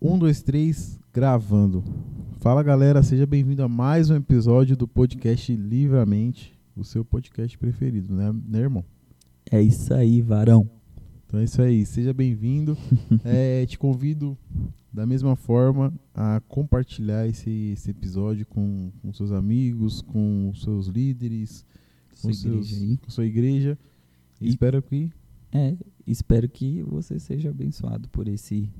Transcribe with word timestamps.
Um, 0.00 0.18
dois, 0.18 0.42
três, 0.42 0.98
gravando. 1.12 1.82
Fala 2.40 2.62
galera, 2.62 3.02
seja 3.02 3.26
bem-vindo 3.26 3.62
a 3.62 3.68
mais 3.68 4.10
um 4.10 4.16
episódio 4.16 4.76
do 4.76 4.86
podcast 4.86 5.54
Livramente, 5.54 6.58
o 6.76 6.84
seu 6.84 7.04
podcast 7.04 7.56
preferido, 7.58 8.14
né, 8.14 8.32
né 8.46 8.60
irmão? 8.60 8.84
É 9.50 9.60
isso 9.60 9.92
aí, 9.92 10.22
varão. 10.22 10.68
Então 11.26 11.40
é 11.40 11.44
isso 11.44 11.60
aí, 11.60 11.84
seja 11.84 12.12
bem-vindo. 12.12 12.76
É, 13.24 13.66
te 13.66 13.78
convido 13.78 14.38
da 14.92 15.04
mesma 15.06 15.34
forma 15.36 15.92
a 16.14 16.40
compartilhar 16.48 17.26
esse, 17.26 17.50
esse 17.72 17.90
episódio 17.90 18.46
com, 18.46 18.90
com 19.02 19.12
seus 19.12 19.32
amigos, 19.32 20.00
com 20.00 20.52
seus 20.54 20.86
líderes, 20.86 21.64
Sua 22.14 22.30
com, 22.30 22.34
seus- 22.36 22.70
igreja 22.70 22.84
aí. 22.84 22.96
com 22.98 23.10
sua 23.10 23.26
igreja. 23.26 23.78
E 24.40 24.46
E- 24.46 24.50
espero 24.50 24.80
que 24.80 25.10
É, 25.52 25.76
espero 26.06 26.48
que 26.48 26.82
você 26.84 27.18
seja 27.18 27.50
abençoado 27.50 28.08
por 28.08 28.28
esse 28.28 28.70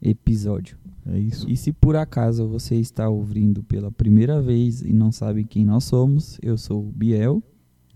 episódio. 0.00 0.78
é 1.06 1.18
isso. 1.18 1.48
E 1.48 1.56
se 1.56 1.72
por 1.72 1.96
acaso 1.96 2.46
você 2.48 2.76
está 2.76 3.08
ouvindo 3.08 3.62
pela 3.62 3.90
primeira 3.90 4.40
vez 4.40 4.82
e 4.82 4.92
não 4.92 5.10
sabe 5.10 5.44
quem 5.44 5.64
nós 5.64 5.84
somos, 5.84 6.38
eu 6.42 6.56
sou 6.56 6.86
o 6.86 6.92
Biel 6.92 7.42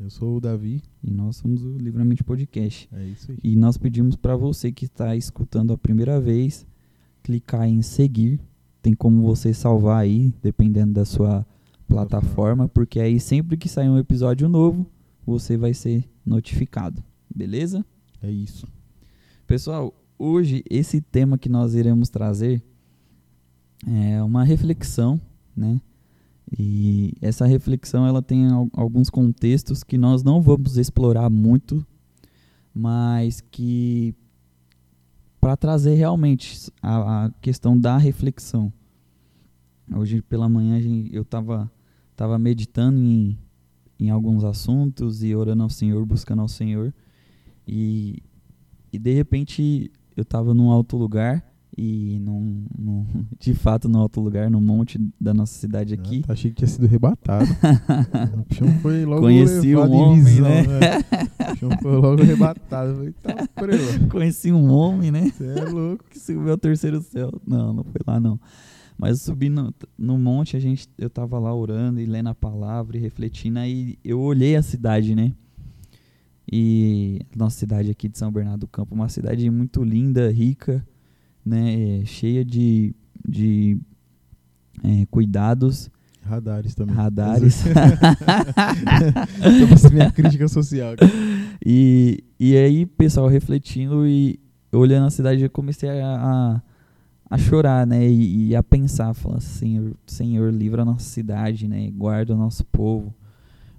Eu 0.01 0.11
sou 0.11 0.37
o 0.37 0.41
Davi, 0.41 0.83
e 1.03 1.11
nós 1.13 1.37
somos 1.37 1.63
o 1.65 1.79
Livramento 1.79 2.25
Podcast. 2.25 2.89
é 2.93 3.07
isso 3.07 3.31
aí. 3.31 3.39
E 3.43 3.55
nós 3.55 3.77
pedimos 3.77 4.17
para 4.17 4.37
você 4.37 4.73
que 4.73 4.87
está 4.87 5.15
escutando 5.15 5.73
a 5.73 5.79
primeira 5.79 6.21
vez, 6.21 6.67
clicar 7.23 7.69
em 7.69 7.83
seguir. 7.83 8.41
Tem 8.81 8.95
como 8.95 9.23
você 9.23 9.55
salvar 9.55 10.01
aí, 10.03 10.35
dependendo 10.43 10.93
da 10.93 11.05
sua 11.05 11.47
plataforma, 11.87 12.69
porque 12.69 12.99
aí 12.99 13.21
sempre 13.21 13.57
que 13.57 13.69
sair 13.69 13.89
um 13.89 13.99
episódio 13.99 14.49
novo, 14.49 14.87
você 15.25 15.57
vai 15.57 15.73
ser 15.73 16.05
notificado. 16.27 17.03
Beleza? 17.33 17.85
É 18.21 18.31
isso. 18.31 18.67
Pessoal, 19.47 19.95
hoje 20.23 20.63
esse 20.71 21.01
tema 21.01 21.37
que 21.37 21.49
nós 21.49 21.75
iremos 21.75 22.09
trazer 22.09 22.63
é 23.87 24.23
uma 24.23 24.45
reflexão, 24.45 25.21
né? 25.57 25.81
E 26.57 27.15
essa 27.21 27.47
reflexão 27.47 28.07
ela 28.07 28.23
tem 28.23 28.47
al- 28.47 28.69
alguns 28.75 29.09
contextos 29.11 29.83
que 29.83 29.97
nós 29.97 30.23
não 30.23 30.41
vamos 30.41 30.77
explorar 30.77 31.31
muito, 31.31 31.85
mas 32.75 33.41
que 33.41 34.15
para 35.41 35.57
trazer 35.57 35.95
realmente 35.95 36.71
a, 36.81 37.25
a 37.25 37.31
questão 37.41 37.79
da 37.79 37.97
reflexão. 37.97 38.73
Hoje 39.95 40.23
pela 40.23 40.49
manhã 40.49 40.79
eu 41.11 41.23
estava 41.23 41.71
tava 42.15 42.39
meditando 42.39 42.99
em, 43.01 43.37
em 43.99 44.11
alguns 44.11 44.45
assuntos 44.45 45.25
e 45.25 45.35
orando 45.35 45.63
ao 45.65 45.71
Senhor, 45.71 46.05
buscando 46.07 46.43
ao 46.43 46.49
Senhor. 46.49 46.95
E, 47.67 48.23
e 48.93 48.99
de 48.99 49.13
repente 49.13 49.91
eu 50.17 50.23
estava 50.23 50.53
num 50.55 50.71
alto 50.71 50.97
lugar 50.97 51.45
e 51.77 52.19
num, 52.21 52.67
num- 52.79 53.07
de 53.41 53.55
fato 53.55 53.89
num 53.89 53.99
alto 53.99 54.21
lugar, 54.21 54.51
num 54.51 54.61
monte 54.61 54.99
da 55.21 55.33
nossa 55.33 55.55
cidade 55.55 55.95
aqui. 55.95 56.23
Ah, 56.29 56.33
achei 56.33 56.51
que 56.51 56.57
tinha 56.59 56.69
sido 56.69 56.85
arrebatado. 56.87 57.47
o 58.35 58.45
bichão 58.49 58.69
foi 58.81 59.05
logo 59.05 59.23
Conheci 59.23 59.75
um 59.75 59.87
em 59.87 59.91
homem, 59.91 60.25
visão, 60.25 60.49
né? 60.49 60.63
O 61.49 61.53
bichão 61.53 61.71
foi 61.81 61.93
logo 61.97 62.23
arrebatado. 62.23 62.95
Falei, 62.95 63.15
tá 63.23 63.49
preso. 63.55 64.09
Conheci 64.09 64.53
um 64.53 64.71
homem, 64.71 65.11
né? 65.11 65.31
Você 65.31 65.47
é 65.47 65.65
louco. 65.65 66.05
Que 66.11 66.19
subiu 66.19 66.51
ao 66.51 66.59
terceiro 66.59 67.01
céu. 67.01 67.31
Não, 67.47 67.73
não 67.73 67.85
foi 67.85 68.01
lá 68.07 68.21
não. 68.21 68.39
Mas 68.99 69.19
eu 69.19 69.25
subi 69.33 69.49
no, 69.49 69.75
no 69.99 70.19
monte, 70.19 70.57
a 70.57 70.61
gente, 70.61 70.87
eu 70.99 71.11
tava 71.11 71.39
lá 71.39 71.53
orando 71.55 71.99
e 72.01 72.07
lendo 72.07 72.29
a 72.29 72.35
palavra 72.35 72.97
e 72.97 73.01
refletindo, 73.01 73.59
aí 73.59 73.99
eu 74.05 74.21
olhei 74.21 74.55
a 74.55 74.63
cidade, 74.63 75.15
né? 75.15 75.33
E 76.55 77.21
nossa 77.35 77.57
cidade 77.59 77.91
aqui 77.91 78.09
de 78.11 78.19
São 78.19 78.31
Bernardo 78.31 78.61
do 78.61 78.67
Campo, 78.69 78.95
uma 78.95 79.09
cidade 79.09 79.49
muito 79.49 79.83
linda, 79.83 80.31
rica, 80.31 80.87
né? 81.43 82.05
Cheia 82.05 82.45
de, 82.45 82.95
de 83.27 83.79
é, 84.85 85.07
cuidados, 85.07 85.91
Radares 86.25 86.75
também. 86.75 86.95
radares. 86.95 87.65
É 89.41 89.91
minha 89.91 90.11
crítica 90.11 90.47
social. 90.47 90.95
E, 91.65 92.23
e 92.39 92.57
aí, 92.57 92.87
pessoal, 92.87 93.27
refletindo 93.29 94.07
e 94.07 94.39
olhando 94.73 95.07
a 95.07 95.11
cidade, 95.11 95.43
eu 95.43 95.51
comecei 95.51 95.89
a, 95.89 96.17
a, 96.17 96.63
a 97.31 97.39
chorar, 97.39 97.87
né? 97.87 98.07
E, 98.07 98.49
e 98.49 98.57
a 98.57 98.63
pensar, 98.63 99.15
falar, 99.15 99.41
Senhor, 99.41 99.95
Senhor, 100.07 100.53
livra 100.53 100.83
a 100.83 100.85
nossa 100.85 101.05
cidade, 101.05 101.67
né? 101.67 101.91
Guarda 101.91 102.35
o 102.35 102.39
nosso 102.39 102.65
povo, 102.67 103.13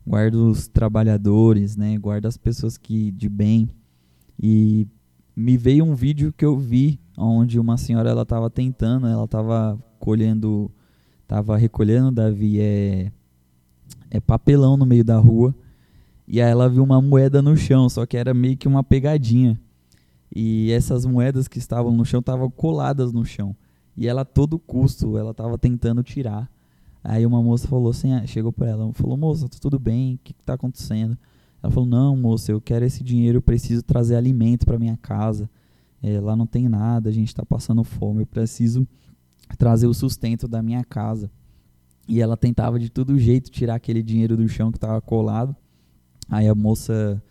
guarda 0.05 0.37
os 0.37 0.67
trabalhadores, 0.67 1.75
né? 1.75 1.97
Guarda 1.97 2.27
as 2.27 2.37
pessoas 2.37 2.77
que 2.77 3.11
de 3.11 3.29
bem. 3.29 3.69
E 4.41 4.87
me 5.35 5.57
veio 5.57 5.85
um 5.85 5.95
vídeo 5.95 6.33
que 6.33 6.45
eu 6.45 6.57
vi 6.57 6.99
onde 7.17 7.59
uma 7.59 7.77
senhora 7.77 8.09
ela 8.09 8.23
estava 8.23 8.49
tentando, 8.49 9.07
ela 9.07 9.25
estava 9.25 9.79
colhendo, 9.99 10.71
estava 11.21 11.57
recolhendo, 11.57 12.11
Davi, 12.11 12.59
é, 12.59 13.11
é 14.09 14.19
papelão 14.19 14.75
no 14.75 14.85
meio 14.85 15.03
da 15.03 15.17
rua. 15.17 15.55
E 16.27 16.41
aí 16.41 16.49
ela 16.49 16.69
viu 16.69 16.83
uma 16.83 17.01
moeda 17.01 17.41
no 17.41 17.55
chão, 17.55 17.89
só 17.89 18.05
que 18.05 18.17
era 18.17 18.33
meio 18.33 18.57
que 18.57 18.67
uma 18.67 18.83
pegadinha. 18.83 19.59
E 20.35 20.71
essas 20.71 21.05
moedas 21.05 21.47
que 21.47 21.59
estavam 21.59 21.95
no 21.95 22.05
chão 22.05 22.19
estavam 22.19 22.49
coladas 22.49 23.13
no 23.13 23.25
chão. 23.25 23.55
E 23.95 24.07
ela 24.07 24.21
a 24.21 24.25
todo 24.25 24.57
custo, 24.57 25.17
ela 25.17 25.31
estava 25.31 25.57
tentando 25.57 26.01
tirar. 26.01 26.49
Aí 27.03 27.25
uma 27.25 27.43
moça 27.43 27.67
falou 27.67 27.89
assim, 27.89 28.13
ah, 28.13 28.25
chegou 28.25 28.53
para 28.53 28.69
ela, 28.69 28.93
falou: 28.93 29.17
"Moça, 29.17 29.49
tá 29.49 29.57
tudo 29.59 29.77
bem? 29.77 30.15
O 30.15 30.19
que 30.23 30.31
está 30.31 30.53
acontecendo?" 30.53 31.17
Ela 31.61 31.71
falou: 31.71 31.87
"Não, 31.87 32.15
moça, 32.15 32.51
eu 32.51 32.61
quero 32.61 32.85
esse 32.85 33.03
dinheiro, 33.03 33.39
eu 33.39 33.41
preciso 33.41 33.83
trazer 33.83 34.15
alimento 34.15 34.65
para 34.65 34.79
minha 34.79 34.97
casa. 34.97 35.49
É, 36.01 36.19
lá 36.19 36.35
não 36.35 36.45
tem 36.47 36.69
nada, 36.69 37.09
a 37.09 37.11
gente 37.11 37.27
está 37.27 37.45
passando 37.45 37.83
fome, 37.83 38.21
eu 38.21 38.25
preciso 38.25 38.87
trazer 39.57 39.87
o 39.87 39.93
sustento 39.93 40.47
da 40.47 40.61
minha 40.61 40.83
casa." 40.83 41.29
E 42.07 42.21
ela 42.21 42.35
tentava 42.35 42.79
de 42.79 42.89
todo 42.89 43.17
jeito 43.17 43.49
tirar 43.49 43.75
aquele 43.75 44.03
dinheiro 44.03 44.35
do 44.35 44.47
chão 44.47 44.71
que 44.71 44.77
estava 44.77 44.99
colado. 45.01 45.55
Aí 46.29 46.47
a 46.47 46.55
moça 46.55 47.21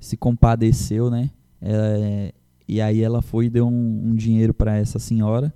se 0.00 0.16
compadeceu, 0.16 1.10
né? 1.10 1.30
É, 1.60 2.32
e 2.66 2.80
aí 2.80 3.02
ela 3.02 3.20
foi 3.20 3.46
e 3.46 3.50
deu 3.50 3.66
um, 3.66 4.08
um 4.08 4.14
dinheiro 4.14 4.54
para 4.54 4.76
essa 4.76 4.98
senhora. 4.98 5.52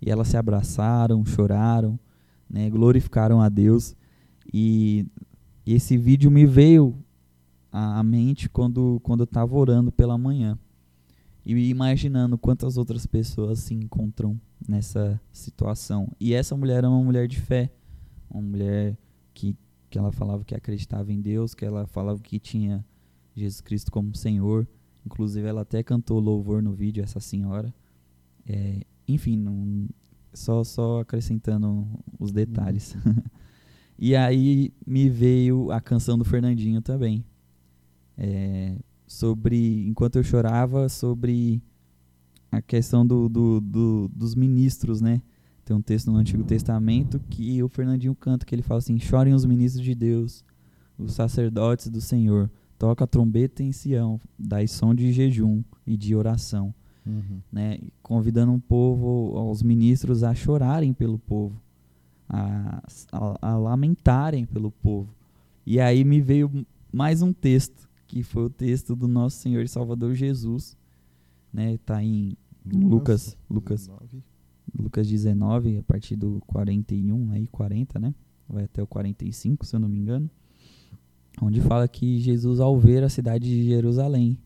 E 0.00 0.10
elas 0.10 0.28
se 0.28 0.36
abraçaram, 0.36 1.24
choraram, 1.24 1.98
né? 2.48 2.68
glorificaram 2.70 3.40
a 3.40 3.48
Deus. 3.48 3.94
E 4.52 5.06
esse 5.66 5.96
vídeo 5.96 6.30
me 6.30 6.46
veio 6.46 6.94
à 7.72 8.02
mente 8.02 8.48
quando, 8.48 9.00
quando 9.02 9.20
eu 9.20 9.24
estava 9.24 9.54
orando 9.56 9.90
pela 9.92 10.16
manhã. 10.16 10.58
E 11.44 11.54
imaginando 11.68 12.36
quantas 12.36 12.76
outras 12.76 13.06
pessoas 13.06 13.60
se 13.60 13.74
encontram 13.74 14.40
nessa 14.68 15.20
situação. 15.32 16.08
E 16.18 16.34
essa 16.34 16.56
mulher 16.56 16.82
é 16.84 16.88
uma 16.88 17.02
mulher 17.02 17.28
de 17.28 17.38
fé. 17.40 17.70
Uma 18.30 18.42
mulher 18.42 18.96
que 19.32 19.56
que 19.88 19.98
ela 19.98 20.12
falava 20.12 20.44
que 20.44 20.54
acreditava 20.54 21.12
em 21.12 21.20
Deus, 21.20 21.54
que 21.54 21.64
ela 21.64 21.86
falava 21.86 22.20
que 22.20 22.38
tinha 22.38 22.84
Jesus 23.34 23.60
Cristo 23.60 23.90
como 23.90 24.14
Senhor. 24.14 24.66
Inclusive, 25.04 25.46
ela 25.46 25.62
até 25.62 25.82
cantou 25.82 26.18
louvor 26.18 26.62
no 26.62 26.72
vídeo, 26.72 27.02
essa 27.02 27.20
senhora. 27.20 27.72
É, 28.46 28.82
enfim, 29.06 29.36
não- 29.36 29.88
só, 30.36 30.62
só 30.64 31.00
acrescentando 31.00 31.86
os 32.18 32.32
detalhes. 32.32 32.96
e 33.98 34.14
aí 34.14 34.72
me 34.86 35.08
veio 35.08 35.70
a 35.70 35.80
canção 35.80 36.16
do 36.18 36.24
Fernandinho 36.24 36.80
também. 36.80 37.24
É, 38.18 38.76
sobre, 39.06 39.86
enquanto 39.86 40.16
eu 40.16 40.22
chorava, 40.22 40.88
sobre 40.88 41.62
a 42.50 42.62
questão 42.62 43.06
do, 43.06 43.28
do, 43.28 43.60
do- 43.60 44.08
dos 44.14 44.34
ministros, 44.34 45.00
né? 45.00 45.20
Tem 45.64 45.76
um 45.76 45.82
texto 45.82 46.10
no 46.12 46.18
Antigo 46.18 46.44
Testamento 46.44 47.20
que 47.28 47.62
o 47.62 47.68
Fernandinho 47.68 48.14
canta, 48.14 48.46
que 48.46 48.54
ele 48.54 48.62
fala 48.62 48.78
assim: 48.78 48.98
Chorem 48.98 49.34
os 49.34 49.44
ministros 49.44 49.84
de 49.84 49.94
Deus, 49.94 50.44
os 50.96 51.12
sacerdotes 51.12 51.88
do 51.88 52.00
Senhor, 52.00 52.50
toca 52.78 53.04
a 53.04 53.06
trombeta 53.06 53.62
em 53.62 53.72
Sião, 53.72 54.20
dai 54.38 54.66
som 54.68 54.94
de 54.94 55.12
jejum 55.12 55.62
e 55.86 55.96
de 55.96 56.14
oração, 56.14 56.72
Uhum. 57.06 57.40
né? 57.52 57.78
Convidando 58.02 58.52
um 58.52 58.58
povo, 58.58 59.50
os 59.50 59.62
ministros 59.62 60.24
a 60.24 60.34
chorarem 60.34 60.92
pelo 60.92 61.18
povo, 61.18 61.60
a, 62.28 62.82
a, 63.12 63.52
a 63.52 63.56
lamentarem 63.56 64.44
pelo 64.44 64.70
povo. 64.70 65.08
E 65.64 65.80
aí 65.80 66.04
me 66.04 66.20
veio 66.20 66.66
mais 66.92 67.22
um 67.22 67.32
texto, 67.32 67.88
que 68.06 68.22
foi 68.22 68.44
o 68.44 68.50
texto 68.50 68.96
do 68.96 69.06
nosso 69.06 69.36
Senhor 69.38 69.62
e 69.62 69.68
Salvador 69.68 70.14
Jesus, 70.14 70.76
né? 71.52 71.78
Tá 71.84 72.02
em 72.02 72.36
Lucas, 72.64 73.36
Lucas 73.48 73.86
19. 73.86 74.22
Lucas 74.76 75.08
19, 75.08 75.78
a 75.78 75.82
partir 75.82 76.16
do 76.16 76.42
41, 76.46 77.30
aí 77.30 77.46
40, 77.46 77.98
né? 77.98 78.14
Vai 78.48 78.64
até 78.64 78.82
o 78.82 78.86
45, 78.86 79.64
se 79.64 79.74
eu 79.74 79.80
não 79.80 79.88
me 79.88 79.98
engano. 79.98 80.30
Onde 81.40 81.60
fala 81.60 81.86
que 81.86 82.18
Jesus, 82.18 82.60
ao 82.60 82.78
ver 82.78 83.02
a 83.04 83.08
cidade 83.08 83.44
de 83.44 83.64
Jerusalém, 83.64 84.38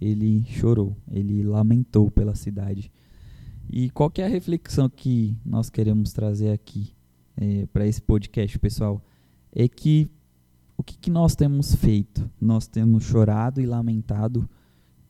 ele 0.00 0.44
chorou, 0.44 0.96
ele 1.10 1.42
lamentou 1.42 2.10
pela 2.10 2.34
cidade. 2.34 2.90
E 3.68 3.90
qual 3.90 4.12
é 4.16 4.24
a 4.24 4.28
reflexão 4.28 4.88
que 4.88 5.36
nós 5.44 5.70
queremos 5.70 6.12
trazer 6.12 6.50
aqui 6.50 6.92
para 7.72 7.86
esse 7.86 8.02
podcast, 8.02 8.58
pessoal? 8.58 9.00
É 9.52 9.68
que 9.68 10.10
o 10.76 10.82
que, 10.82 10.96
que 10.96 11.10
nós 11.10 11.36
temos 11.36 11.74
feito? 11.74 12.28
Nós 12.40 12.66
temos 12.66 13.04
chorado 13.04 13.60
e 13.60 13.66
lamentado 13.66 14.48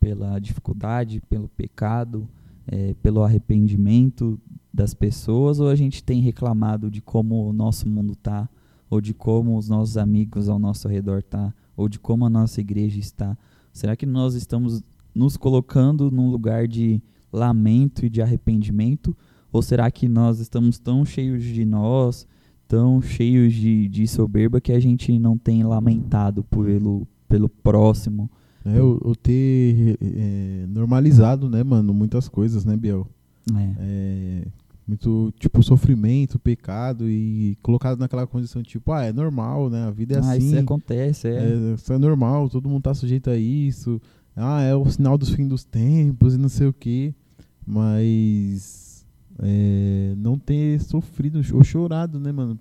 pela 0.01 0.39
dificuldade, 0.39 1.23
pelo 1.29 1.49
pecado, 1.49 2.29
eh, 2.67 2.95
pelo 3.03 3.23
arrependimento 3.23 4.41
das 4.73 4.95
pessoas 4.95 5.61
ou 5.61 5.69
a 5.69 5.77
gente 5.77 6.03
tem 6.03 6.21
reclamado 6.21 6.91
de 6.91 7.01
como 7.01 7.49
o 7.49 7.53
nosso 7.53 7.89
mundo 7.89 8.17
tá, 8.17 8.49
ou 8.89 9.01
de 9.01 9.15
como 9.15 9.57
os 9.57 9.69
nossos 9.69 9.97
amigos 9.97 10.49
ao 10.49 10.59
nosso 10.59 10.89
redor 10.89 11.23
tá, 11.23 11.55
ou 11.77 11.89
de 11.89 11.99
como 11.99 12.25
a 12.25 12.31
nossa 12.31 12.61
igreja 12.61 12.99
está? 12.99 13.37
Será 13.73 13.97
que 13.97 14.07
nós 14.07 14.35
estamos 14.35 14.83
nos 15.15 15.37
colocando 15.37 16.11
num 16.11 16.31
lugar 16.31 16.67
de 16.67 17.03
lamento 17.33 18.05
e 18.05 18.11
de 18.11 18.21
arrependimento? 18.23 19.17
Ou 19.53 19.63
será 19.63 19.91
que 19.91 20.09
nós 20.09 20.39
estamos 20.39 20.79
tão 20.79 21.05
cheios 21.05 21.43
de 21.43 21.65
nós, 21.65 22.27
tão 22.69 23.03
cheios 23.03 23.53
de, 23.53 23.89
de 23.89 24.07
soberba 24.07 24.61
que 24.61 24.73
a 24.73 24.81
gente 24.81 25.19
não 25.19 25.37
tem 25.37 25.63
lamentado 25.65 26.45
pelo, 26.45 27.07
pelo 27.29 27.49
próximo? 27.49 28.31
É, 28.65 28.81
o, 28.81 29.01
o 29.03 29.17
ter 29.17 29.99
é, 30.01 30.67
normalizado, 30.69 31.49
né, 31.49 31.65
mano, 31.65 31.95
muitas 31.95 32.29
coisas, 32.29 32.65
né, 32.65 32.77
Biel? 32.77 33.07
É. 33.57 33.75
É, 33.79 34.47
muito, 34.91 35.33
tipo, 35.39 35.63
sofrimento, 35.63 36.37
pecado 36.37 37.09
e 37.09 37.57
colocado 37.63 38.01
naquela 38.01 38.27
condição, 38.27 38.61
tipo, 38.61 38.91
ah, 38.91 39.05
é 39.05 39.13
normal, 39.13 39.71
né? 39.71 39.85
A 39.85 39.91
vida 39.91 40.17
é 40.17 40.19
ah, 40.19 40.33
assim. 40.33 40.49
isso 40.49 40.59
acontece, 40.59 41.29
é. 41.29 41.37
é, 41.37 41.75
isso 41.75 41.93
é 41.93 41.99
normal, 41.99 42.49
todo 42.51 42.69
mundo 42.69 42.83
tá 42.83 42.93
sujeito 42.93 43.31
a 43.31 43.37
isso. 43.37 44.03
Ah, 44.35 44.63
é 44.63 44.75
o 44.75 44.85
sinal 44.91 45.17
dos 45.17 45.31
fins 45.31 45.49
dos 45.49 45.63
tempos 45.63 46.35
e 46.35 46.39
não 46.39 46.49
sei 46.49 46.67
o 46.67 46.73
quê. 46.73 47.15
Mas 47.65 49.07
é, 49.39 50.13
não 50.17 50.37
ter 50.37 50.81
sofrido 50.81 51.41
ou 51.55 51.63
chorado, 51.63 52.19
né, 52.19 52.33
mano? 52.33 52.59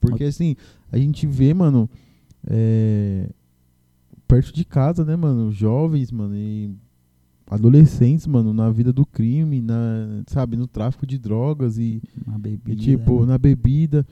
Porque 0.00 0.24
assim, 0.24 0.56
a 0.90 0.96
gente 0.96 1.26
vê, 1.26 1.52
mano, 1.52 1.90
é, 2.46 3.28
perto 4.26 4.54
de 4.54 4.64
casa, 4.64 5.04
né, 5.04 5.14
mano, 5.14 5.52
jovens, 5.52 6.10
mano, 6.10 6.34
e 6.34 6.74
adolescentes, 7.50 8.26
mano, 8.26 8.52
na 8.52 8.70
vida 8.70 8.92
do 8.92 9.04
crime, 9.04 9.60
na, 9.60 10.22
sabe, 10.28 10.56
no 10.56 10.68
tráfico 10.68 11.04
de 11.04 11.18
drogas 11.18 11.78
e, 11.78 12.00
bebida. 12.38 12.72
e, 12.72 12.76
tipo, 12.76 13.20
né? 13.20 13.26
na 13.26 13.38
bebida. 13.38 14.06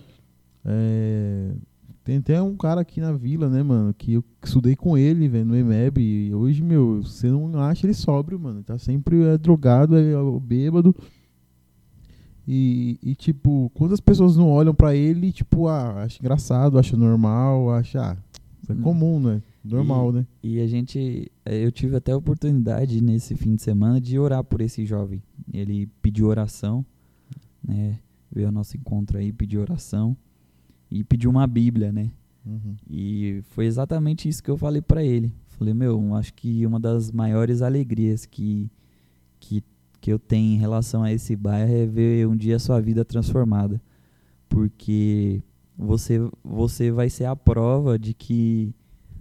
É, 0.65 1.53
tem 2.03 2.17
até 2.17 2.43
um 2.43 2.57
cara 2.57 2.81
aqui 2.81 3.01
na 3.01 3.13
vila, 3.13 3.49
né, 3.49 3.63
mano, 3.63 3.95
que 3.95 4.15
eu 4.15 4.25
estudei 4.43 4.75
com 4.75 4.97
ele, 4.97 5.29
velho, 5.29 5.45
no 5.45 5.57
EMEB, 5.57 6.01
e 6.01 6.35
hoje, 6.35 6.63
meu, 6.63 7.03
você 7.03 7.31
não 7.31 7.61
acha 7.61 7.87
ele 7.87 7.95
sóbrio, 7.95 8.41
mano, 8.41 8.63
tá 8.63 8.79
sempre 8.79 9.23
é, 9.23 9.39
drogado, 9.39 9.95
é, 9.95 10.13
é 10.13 10.41
bêbado. 10.41 10.97
E, 12.47 12.99
e, 13.03 13.15
tipo, 13.15 13.71
quantas 13.75 14.01
pessoas 14.01 14.39
não 14.39 14.49
olham 14.49 14.75
pra 14.75 14.95
ele, 14.95 15.31
tipo, 15.31 15.69
ah, 15.69 16.03
acha 16.03 16.19
engraçado, 16.19 16.79
acha 16.79 16.97
normal, 16.97 17.71
acha, 17.73 18.01
ah, 18.01 18.17
isso 18.69 18.73
é 18.73 18.75
Hum. 18.75 18.83
comum, 18.83 19.21
né? 19.21 19.43
Normal, 19.65 20.11
E- 20.11 20.13
né? 20.15 20.27
E 20.43 20.61
a 20.61 20.67
gente, 20.67 21.31
eh, 21.45 21.65
eu 21.65 21.71
tive 21.73 21.97
até 21.97 22.13
a 22.13 22.17
oportunidade 22.17 23.01
nesse 23.03 23.35
fim 23.35 23.55
de 23.55 23.63
semana 23.63 24.01
de 24.01 24.19
orar 24.19 24.43
por 24.45 24.61
esse 24.61 24.85
jovem. 24.87 25.23
Ele 25.53 25.87
pediu 26.03 26.27
oração, 26.27 26.85
né? 27.63 27.99
Veio 28.31 28.47
ao 28.49 28.53
nosso 28.53 28.77
encontro 28.77 29.19
aí, 29.19 29.33
pediu 29.33 29.61
oração 29.61 30.17
e 30.91 31.03
pediu 31.03 31.31
uma 31.31 31.47
Bíblia, 31.47 31.91
né? 31.93 32.11
Uhum. 32.47 32.77
E 32.91 33.43
foi 33.51 33.67
exatamente 33.67 34.29
isso 34.29 34.43
que 34.43 34.51
eu 34.51 34.57
falei 34.57 34.81
pra 34.81 35.03
ele. 35.05 35.33
Falei, 35.49 35.75
meu, 35.75 36.15
acho 36.15 36.33
que 36.35 36.65
uma 36.65 36.79
das 36.79 37.11
maiores 37.11 37.63
alegrias 37.63 38.25
que, 38.25 38.71
que, 39.41 39.63
que 40.01 40.13
eu 40.13 40.19
tenho 40.19 40.55
em 40.55 40.59
relação 40.59 41.03
a 41.03 41.13
esse 41.13 41.35
bairro 41.35 41.73
é 41.73 41.85
ver 41.87 42.27
um 42.29 42.37
dia 42.37 42.57
a 42.57 42.61
sua 42.61 42.81
vida 42.81 43.05
transformada. 43.05 43.81
Porque 44.49 45.43
você, 45.79 46.19
você 46.43 46.91
vai 46.91 47.09
ser 47.09 47.27
a 47.27 47.37
prova 47.37 47.97
de 47.97 48.13
que 48.13 48.75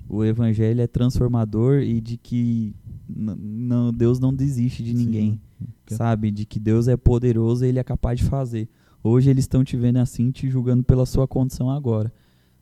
o 0.09 0.23
evangelho 0.23 0.81
é 0.81 0.87
transformador 0.87 1.81
e 1.81 2.01
de 2.01 2.17
que 2.17 2.75
não, 3.07 3.93
Deus 3.93 4.19
não 4.19 4.33
desiste 4.33 4.83
de 4.83 4.93
ninguém, 4.93 5.39
Sim. 5.87 5.95
sabe? 5.95 6.31
De 6.31 6.45
que 6.45 6.59
Deus 6.59 6.87
é 6.87 6.97
poderoso 6.97 7.63
e 7.63 7.67
ele 7.69 7.79
é 7.79 7.83
capaz 7.83 8.19
de 8.19 8.25
fazer. 8.25 8.67
Hoje 9.03 9.29
eles 9.29 9.43
estão 9.43 9.63
te 9.63 9.77
vendo 9.77 9.97
assim, 9.97 10.31
te 10.31 10.49
julgando 10.49 10.83
pela 10.83 11.05
sua 11.05 11.27
condição 11.27 11.69
agora. 11.69 12.11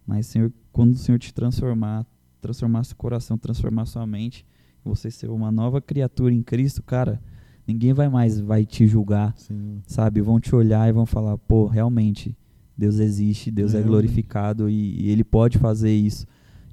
Mas 0.06 0.28
Senhor, 0.28 0.52
quando 0.72 0.94
o 0.94 0.98
Senhor 0.98 1.18
te 1.18 1.34
transformar, 1.34 2.06
transformar 2.42 2.84
seu 2.84 2.98
coração, 2.98 3.38
transformar 3.38 3.86
sua 3.86 4.06
mente, 4.06 4.46
você 4.84 5.10
ser 5.10 5.30
uma 5.30 5.52
nova 5.52 5.82
criatura 5.82 6.34
em 6.34 6.44
Cristo, 6.44 6.84
cara, 6.84 7.22
ninguém 7.66 7.94
vai 7.94 8.10
mais 8.10 8.40
vai 8.40 8.66
te 8.66 8.86
julgar, 8.86 9.34
Sim. 9.38 9.82
sabe? 9.88 10.22
Vão 10.22 10.40
te 10.40 10.54
olhar 10.54 10.88
e 10.88 10.92
vão 10.92 11.06
falar, 11.06 11.38
pô, 11.38 11.66
realmente, 11.66 12.36
Deus 12.78 13.00
existe, 13.00 13.52
Deus 13.52 13.74
é, 13.74 13.80
É, 13.80 13.82
glorificado 13.82 14.70
e, 14.70 15.02
e 15.02 15.10
Ele 15.10 15.24
pode 15.24 15.58
fazer 15.58 15.94
isso. 15.94 16.26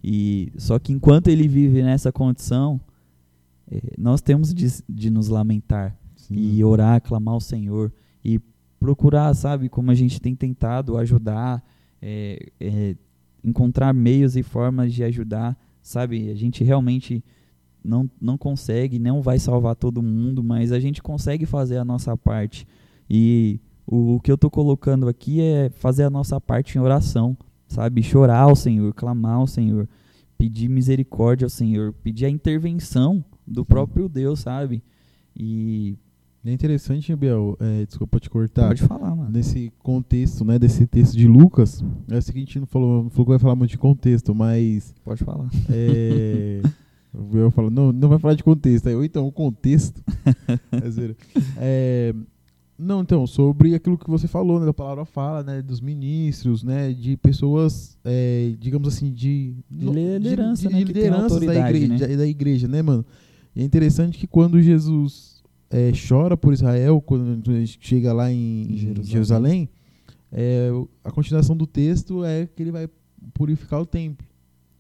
E 0.02 0.52
só 0.56 0.78
que 0.78 0.92
enquanto 0.92 1.28
Ele 1.28 1.46
vive 1.46 1.82
nessa 1.82 2.10
condição, 2.10 2.80
eh, 3.70 3.94
nós 3.96 4.20
temos 4.20 4.52
de, 4.52 4.66
de 4.88 5.10
nos 5.10 5.28
lamentar 5.28 5.96
Sim. 6.16 6.34
e 6.34 6.64
orar, 6.64 7.00
clamar 7.00 7.34
ao 7.34 7.40
Senhor 7.40 7.92
e 8.24 8.40
procurar, 8.80 9.32
sabe, 9.34 9.68
como 9.68 9.90
a 9.90 9.94
gente 9.94 10.20
tem 10.20 10.34
tentado 10.34 10.98
ajudar, 10.98 11.62
é, 12.00 12.48
é, 12.60 12.96
encontrar 13.44 13.94
meios 13.94 14.36
e 14.36 14.42
formas 14.42 14.92
de 14.92 15.04
ajudar, 15.04 15.56
sabe? 15.80 16.30
A 16.30 16.34
gente 16.34 16.64
realmente 16.64 17.24
não, 17.84 18.10
não 18.20 18.36
consegue, 18.36 18.98
não 18.98 19.22
vai 19.22 19.38
salvar 19.38 19.76
todo 19.76 20.02
mundo, 20.02 20.42
mas 20.42 20.72
a 20.72 20.80
gente 20.80 21.00
consegue 21.00 21.46
fazer 21.46 21.76
a 21.78 21.84
nossa 21.84 22.16
parte. 22.16 22.66
E 23.08 23.60
o, 23.86 24.14
o 24.16 24.20
que 24.20 24.30
eu 24.30 24.38
tô 24.38 24.50
colocando 24.50 25.08
aqui 25.08 25.40
é 25.40 25.70
fazer 25.70 26.04
a 26.04 26.10
nossa 26.10 26.40
parte 26.40 26.76
em 26.76 26.80
oração, 26.80 27.36
sabe? 27.68 28.02
Chorar 28.02 28.40
ao 28.40 28.56
Senhor, 28.56 28.92
clamar 28.94 29.36
ao 29.36 29.46
Senhor, 29.46 29.88
pedir 30.38 30.68
misericórdia 30.68 31.46
ao 31.46 31.50
Senhor, 31.50 31.92
pedir 32.02 32.26
a 32.26 32.30
intervenção 32.30 33.24
do 33.46 33.64
próprio 33.64 34.08
Deus, 34.08 34.40
sabe? 34.40 34.82
E 35.36 35.96
É 36.44 36.52
interessante, 36.52 37.14
Biel, 37.14 37.56
é, 37.60 37.86
desculpa 37.86 38.18
te 38.18 38.28
cortar. 38.28 38.68
pode 38.68 38.82
falar, 38.82 39.14
mano. 39.14 39.30
Nesse 39.30 39.72
contexto, 39.82 40.44
né, 40.44 40.58
desse 40.58 40.86
texto 40.86 41.16
de 41.16 41.26
Lucas, 41.28 41.84
é 42.10 42.18
o 42.18 42.22
seguinte, 42.22 42.58
não 42.58 42.66
falou, 42.66 43.04
não 43.04 43.10
falou 43.10 43.26
que 43.26 43.30
vai 43.30 43.38
falar 43.38 43.54
muito 43.54 43.70
de 43.70 43.78
contexto, 43.78 44.34
mas 44.34 44.92
Pode 45.04 45.22
falar. 45.24 45.48
é, 45.70 46.60
o 47.14 47.22
Biel 47.22 47.50
falou, 47.52 47.70
não, 47.70 47.92
não 47.92 48.08
vai 48.08 48.18
falar 48.18 48.34
de 48.34 48.42
contexto. 48.42 48.88
Aí, 48.88 48.94
ou 48.94 49.04
então, 49.04 49.26
o 49.26 49.32
contexto. 49.32 50.02
É, 51.58 52.12
não, 52.78 53.02
então, 53.02 53.26
sobre 53.26 53.74
aquilo 53.74 53.98
que 53.98 54.08
você 54.10 54.26
falou, 54.26 54.58
né, 54.58 54.66
da 54.66 54.74
palavra 54.74 55.04
fala, 55.04 55.42
né, 55.42 55.62
dos 55.62 55.80
ministros, 55.80 56.64
né, 56.64 56.92
de 56.92 57.16
pessoas, 57.16 57.98
é, 58.04 58.54
digamos 58.58 58.88
assim, 58.88 59.12
de, 59.12 59.54
De 59.70 59.86
liderança, 59.86 60.68
de, 60.68 60.74
né, 60.74 60.78
de 60.80 60.86
que 60.86 60.92
tem 60.92 61.02
lideranças 61.02 61.40
da 61.40 61.68
igreja, 61.68 62.08
né? 62.08 62.16
da 62.16 62.26
igreja, 62.26 62.68
né, 62.68 62.82
mano? 62.82 63.04
E 63.54 63.62
é 63.62 63.64
interessante 63.64 64.18
que 64.18 64.26
quando 64.26 64.60
Jesus 64.60 65.32
é, 65.70 65.90
chora 65.92 66.36
por 66.36 66.52
Israel, 66.52 67.00
quando 67.00 67.50
a 67.50 67.60
gente 67.60 67.78
chega 67.80 68.12
lá 68.12 68.30
em, 68.30 68.72
em 68.72 68.76
Jerusalém. 68.76 69.10
Jerusalém, 69.10 69.68
é, 70.30 70.70
a 71.04 71.10
continuação 71.10 71.56
do 71.56 71.66
texto 71.66 72.24
é 72.24 72.46
que 72.46 72.62
ele 72.62 72.72
vai 72.72 72.88
purificar 73.34 73.80
o 73.80 73.86
templo. 73.86 74.26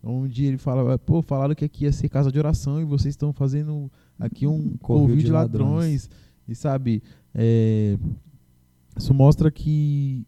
Onde 0.02 0.44
ele 0.44 0.58
fala, 0.58 0.98
pô, 0.98 1.22
falaram 1.22 1.54
que 1.54 1.64
aqui 1.64 1.84
ia 1.84 1.92
ser 1.92 2.08
casa 2.08 2.32
de 2.32 2.38
oração 2.38 2.80
e 2.80 2.84
vocês 2.84 3.12
estão 3.12 3.32
fazendo 3.32 3.90
aqui 4.18 4.46
um 4.46 4.56
Um 4.56 4.76
covil 4.78 5.16
de 5.16 5.30
ladrões. 5.30 5.68
ladrões. 5.70 6.10
E 6.48 6.54
sabe, 6.54 7.02
é, 7.34 7.98
isso 8.96 9.12
mostra 9.14 9.50
que 9.50 10.26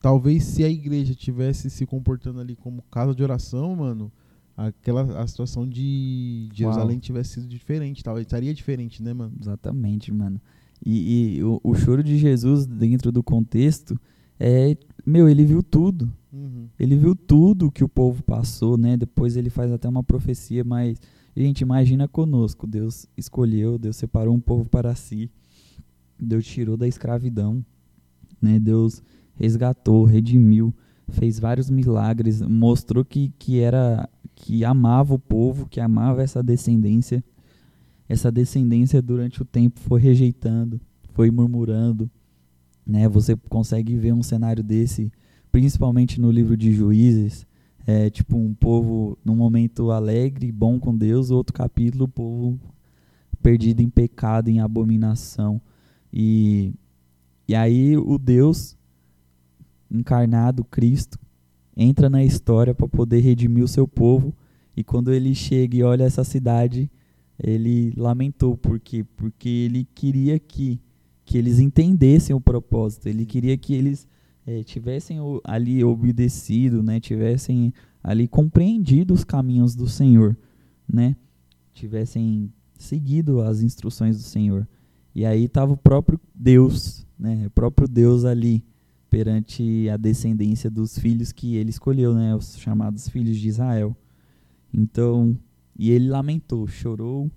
talvez 0.00 0.44
se 0.44 0.64
a 0.64 0.68
igreja 0.68 1.14
tivesse 1.14 1.68
se 1.70 1.84
comportando 1.86 2.40
ali 2.40 2.56
como 2.56 2.82
casa 2.90 3.14
de 3.14 3.22
oração, 3.22 3.76
mano, 3.76 4.10
aquela 4.56 5.20
a 5.20 5.26
situação 5.26 5.68
de 5.68 6.48
Jerusalém 6.52 6.96
Uau. 6.96 7.00
tivesse 7.00 7.34
sido 7.34 7.46
diferente, 7.46 8.02
talvez 8.02 8.26
estaria 8.26 8.54
diferente, 8.54 9.02
né, 9.02 9.12
mano? 9.12 9.32
Exatamente, 9.40 10.12
mano. 10.12 10.40
E, 10.84 11.36
e 11.36 11.44
o, 11.44 11.60
o 11.62 11.74
choro 11.74 12.02
de 12.02 12.16
Jesus 12.16 12.66
dentro 12.66 13.12
do 13.12 13.22
contexto 13.22 13.98
é, 14.38 14.74
meu, 15.04 15.28
ele 15.28 15.44
viu 15.44 15.62
tudo. 15.62 16.10
Uhum. 16.32 16.68
Ele 16.78 16.96
viu 16.96 17.14
tudo 17.14 17.70
que 17.70 17.84
o 17.84 17.88
povo 17.88 18.22
passou, 18.22 18.78
né? 18.78 18.96
Depois 18.96 19.36
ele 19.36 19.50
faz 19.50 19.70
até 19.70 19.86
uma 19.86 20.02
profecia, 20.02 20.64
mas 20.64 20.98
gente, 21.36 21.60
imagina 21.60 22.08
conosco, 22.08 22.66
Deus 22.66 23.06
escolheu, 23.16 23.78
Deus 23.78 23.96
separou 23.96 24.34
um 24.34 24.40
povo 24.40 24.68
para 24.68 24.94
si. 24.94 25.30
Deus 26.24 26.46
tirou 26.46 26.76
da 26.76 26.86
escravidão, 26.86 27.64
né? 28.40 28.58
Deus 28.58 29.02
resgatou, 29.34 30.04
redimiu, 30.04 30.74
fez 31.08 31.38
vários 31.38 31.70
milagres, 31.70 32.40
mostrou 32.42 33.04
que, 33.04 33.32
que 33.38 33.60
era 33.60 34.08
que 34.34 34.64
amava 34.64 35.14
o 35.14 35.18
povo, 35.18 35.66
que 35.68 35.80
amava 35.80 36.22
essa 36.22 36.42
descendência. 36.42 37.22
Essa 38.08 38.32
descendência 38.32 39.00
durante 39.00 39.42
o 39.42 39.44
tempo 39.44 39.78
foi 39.80 40.00
rejeitando, 40.00 40.80
foi 41.12 41.30
murmurando, 41.30 42.10
né? 42.86 43.08
Você 43.08 43.36
consegue 43.48 43.96
ver 43.96 44.12
um 44.12 44.22
cenário 44.22 44.62
desse, 44.62 45.12
principalmente 45.52 46.20
no 46.20 46.30
livro 46.30 46.56
de 46.56 46.72
Juízes, 46.72 47.46
é 47.86 48.10
tipo 48.10 48.36
um 48.36 48.54
povo 48.54 49.16
num 49.24 49.36
momento 49.36 49.90
alegre, 49.90 50.52
bom 50.52 50.78
com 50.78 50.96
Deus, 50.96 51.30
outro 51.30 51.52
capítulo, 51.52 52.04
o 52.04 52.08
povo 52.08 52.58
perdido 53.42 53.80
em 53.80 53.88
pecado, 53.88 54.48
em 54.48 54.60
abominação. 54.60 55.60
E, 56.12 56.72
e 57.46 57.54
aí 57.54 57.96
o 57.96 58.18
Deus 58.18 58.76
encarnado, 59.90 60.64
Cristo, 60.64 61.18
entra 61.76 62.08
na 62.08 62.22
história 62.22 62.74
para 62.74 62.88
poder 62.88 63.20
redimir 63.20 63.64
o 63.64 63.68
seu 63.68 63.86
povo. 63.86 64.34
E 64.76 64.84
quando 64.84 65.12
ele 65.12 65.34
chega 65.34 65.76
e 65.76 65.82
olha 65.82 66.04
essa 66.04 66.24
cidade, 66.24 66.90
ele 67.38 67.92
lamentou. 67.96 68.56
Por 68.56 68.78
quê? 68.78 69.04
Porque 69.16 69.48
ele 69.48 69.86
queria 69.94 70.38
que, 70.38 70.80
que 71.24 71.38
eles 71.38 71.58
entendessem 71.58 72.34
o 72.34 72.40
propósito. 72.40 73.08
Ele 73.08 73.24
queria 73.24 73.56
que 73.56 73.74
eles 73.74 74.06
é, 74.46 74.62
tivessem 74.62 75.18
ali 75.44 75.82
obedecido, 75.82 76.82
né? 76.82 77.00
Tivessem 77.00 77.72
ali 78.02 78.26
compreendido 78.26 79.12
os 79.12 79.24
caminhos 79.24 79.74
do 79.74 79.88
Senhor, 79.88 80.36
né? 80.90 81.16
Tivessem 81.72 82.52
seguido 82.78 83.40
as 83.40 83.62
instruções 83.62 84.16
do 84.16 84.22
Senhor. 84.22 84.66
E 85.20 85.26
aí 85.26 85.44
estava 85.44 85.74
o 85.74 85.76
próprio 85.76 86.18
Deus, 86.34 87.06
né? 87.18 87.44
O 87.46 87.50
próprio 87.50 87.86
Deus 87.86 88.24
ali 88.24 88.64
perante 89.10 89.86
a 89.90 89.98
descendência 89.98 90.70
dos 90.70 90.98
filhos 90.98 91.30
que 91.30 91.56
ele 91.56 91.68
escolheu, 91.68 92.14
né? 92.14 92.34
Os 92.34 92.56
chamados 92.58 93.06
filhos 93.06 93.36
de 93.36 93.46
Israel. 93.46 93.94
Então, 94.72 95.36
e 95.78 95.90
ele 95.90 96.08
lamentou, 96.08 96.66
chorou. 96.66 97.30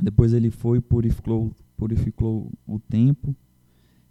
Depois 0.00 0.32
ele 0.32 0.50
foi 0.50 0.80
purificou 0.80 1.52
purificou 1.76 2.50
o 2.66 2.80
tempo. 2.80 3.36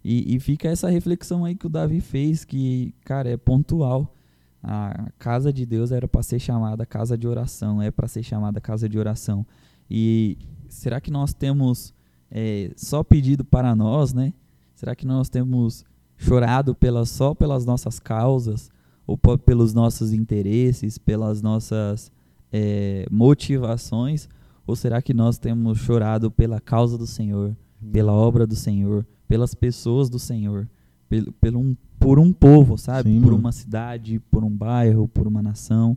E, 0.02 0.34
e 0.34 0.40
fica 0.40 0.66
essa 0.66 0.88
reflexão 0.88 1.44
aí 1.44 1.54
que 1.54 1.66
o 1.66 1.68
Davi 1.68 2.00
fez, 2.00 2.46
que, 2.46 2.94
cara, 3.04 3.28
é 3.28 3.36
pontual. 3.36 4.16
A 4.62 5.10
casa 5.18 5.52
de 5.52 5.66
Deus 5.66 5.92
era 5.92 6.08
para 6.08 6.22
ser 6.22 6.38
chamada 6.38 6.86
casa 6.86 7.18
de 7.18 7.28
oração, 7.28 7.82
é 7.82 7.90
para 7.90 8.08
ser 8.08 8.22
chamada 8.22 8.58
casa 8.58 8.88
de 8.88 8.98
oração. 8.98 9.46
E 9.90 10.38
será 10.66 10.98
que 10.98 11.10
nós 11.10 11.34
temos 11.34 11.94
é, 12.30 12.70
só 12.76 13.02
pedido 13.02 13.44
para 13.44 13.74
nós, 13.74 14.12
né? 14.12 14.32
Será 14.74 14.94
que 14.94 15.06
nós 15.06 15.28
temos 15.28 15.84
chorado 16.16 16.74
pelas, 16.74 17.08
só 17.10 17.34
pelas 17.34 17.64
nossas 17.64 17.98
causas, 17.98 18.70
ou 19.06 19.16
pelos 19.16 19.72
nossos 19.72 20.12
interesses, 20.12 20.98
pelas 20.98 21.40
nossas 21.40 22.10
é, 22.52 23.06
motivações? 23.10 24.28
Ou 24.66 24.74
será 24.74 25.00
que 25.00 25.14
nós 25.14 25.38
temos 25.38 25.78
chorado 25.78 26.30
pela 26.30 26.60
causa 26.60 26.98
do 26.98 27.06
Senhor, 27.06 27.56
pela 27.92 28.12
obra 28.12 28.46
do 28.46 28.56
Senhor, 28.56 29.06
pelas 29.28 29.54
pessoas 29.54 30.10
do 30.10 30.18
Senhor, 30.18 30.68
pelo, 31.08 31.32
pelo 31.34 31.58
um, 31.60 31.76
por 31.98 32.18
um 32.18 32.32
povo, 32.32 32.76
sabe? 32.76 33.10
Sim, 33.10 33.22
por 33.22 33.32
uma 33.32 33.52
cidade, 33.52 34.18
por 34.30 34.42
um 34.42 34.50
bairro, 34.50 35.06
por 35.08 35.26
uma 35.26 35.40
nação. 35.40 35.96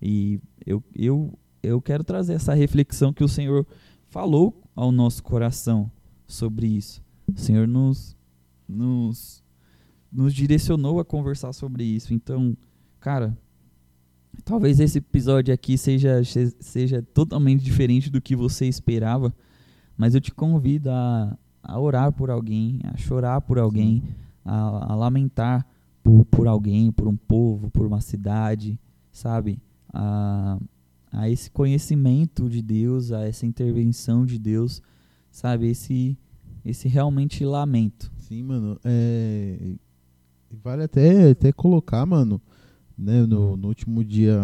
E 0.00 0.40
eu, 0.64 0.82
eu, 0.94 1.36
eu 1.62 1.80
quero 1.80 2.04
trazer 2.04 2.34
essa 2.34 2.54
reflexão 2.54 3.12
que 3.12 3.24
o 3.24 3.28
Senhor 3.28 3.66
falou 4.08 4.62
ao 4.76 4.92
nosso 4.92 5.22
coração 5.22 5.90
sobre 6.26 6.66
isso. 6.66 7.02
O 7.34 7.38
Senhor 7.38 7.66
nos, 7.66 8.14
nos, 8.68 9.42
nos 10.12 10.34
direcionou 10.34 11.00
a 11.00 11.04
conversar 11.04 11.54
sobre 11.54 11.82
isso. 11.82 12.12
Então, 12.12 12.54
cara, 13.00 13.36
talvez 14.44 14.78
esse 14.78 14.98
episódio 14.98 15.52
aqui 15.52 15.78
seja, 15.78 16.22
seja 16.60 17.02
totalmente 17.14 17.64
diferente 17.64 18.10
do 18.10 18.20
que 18.20 18.36
você 18.36 18.66
esperava, 18.66 19.34
mas 19.96 20.14
eu 20.14 20.20
te 20.20 20.32
convido 20.32 20.90
a, 20.90 21.36
a 21.62 21.80
orar 21.80 22.12
por 22.12 22.30
alguém, 22.30 22.80
a 22.84 22.96
chorar 22.98 23.40
por 23.40 23.58
alguém, 23.58 24.02
a, 24.44 24.92
a 24.92 24.94
lamentar 24.94 25.66
por, 26.04 26.24
por 26.26 26.46
alguém, 26.46 26.92
por 26.92 27.08
um 27.08 27.16
povo, 27.16 27.70
por 27.70 27.86
uma 27.86 28.00
cidade, 28.00 28.78
sabe? 29.10 29.58
A, 29.92 30.58
a 31.16 31.30
esse 31.30 31.50
conhecimento 31.50 32.46
de 32.46 32.60
Deus, 32.60 33.10
a 33.10 33.26
essa 33.26 33.46
intervenção 33.46 34.26
de 34.26 34.38
Deus, 34.38 34.82
sabe? 35.30 35.66
Esse, 35.70 36.16
esse 36.62 36.88
realmente 36.88 37.42
lamento. 37.42 38.12
Sim, 38.18 38.42
mano. 38.42 38.78
É... 38.84 39.56
Vale 40.62 40.82
até, 40.82 41.30
até 41.30 41.52
colocar, 41.52 42.04
mano, 42.04 42.40
né, 42.96 43.24
no, 43.24 43.56
no 43.56 43.68
último 43.68 44.04
dia 44.04 44.38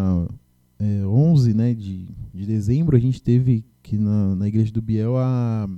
é, 0.79 1.07
11 1.07 1.55
né, 1.55 1.75
de, 1.75 2.09
de 2.35 2.47
dezembro, 2.47 2.97
a 2.97 3.00
gente 3.00 3.23
teve 3.23 3.64
aqui 3.81 3.97
na, 3.97 4.35
na 4.35 4.49
igreja 4.49 4.73
do 4.73 4.83
Biel 4.83 5.17
a, 5.17 5.69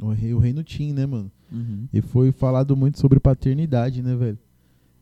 o, 0.00 0.10
rei, 0.10 0.34
o 0.34 0.38
Reino 0.38 0.62
Tim, 0.62 0.92
né, 0.92 1.06
mano? 1.06 1.32
Uhum. 1.50 1.88
E 1.92 2.00
foi 2.00 2.30
falado 2.30 2.76
muito 2.76 3.00
sobre 3.00 3.18
paternidade, 3.18 4.02
né, 4.02 4.14
velho? 4.14 4.38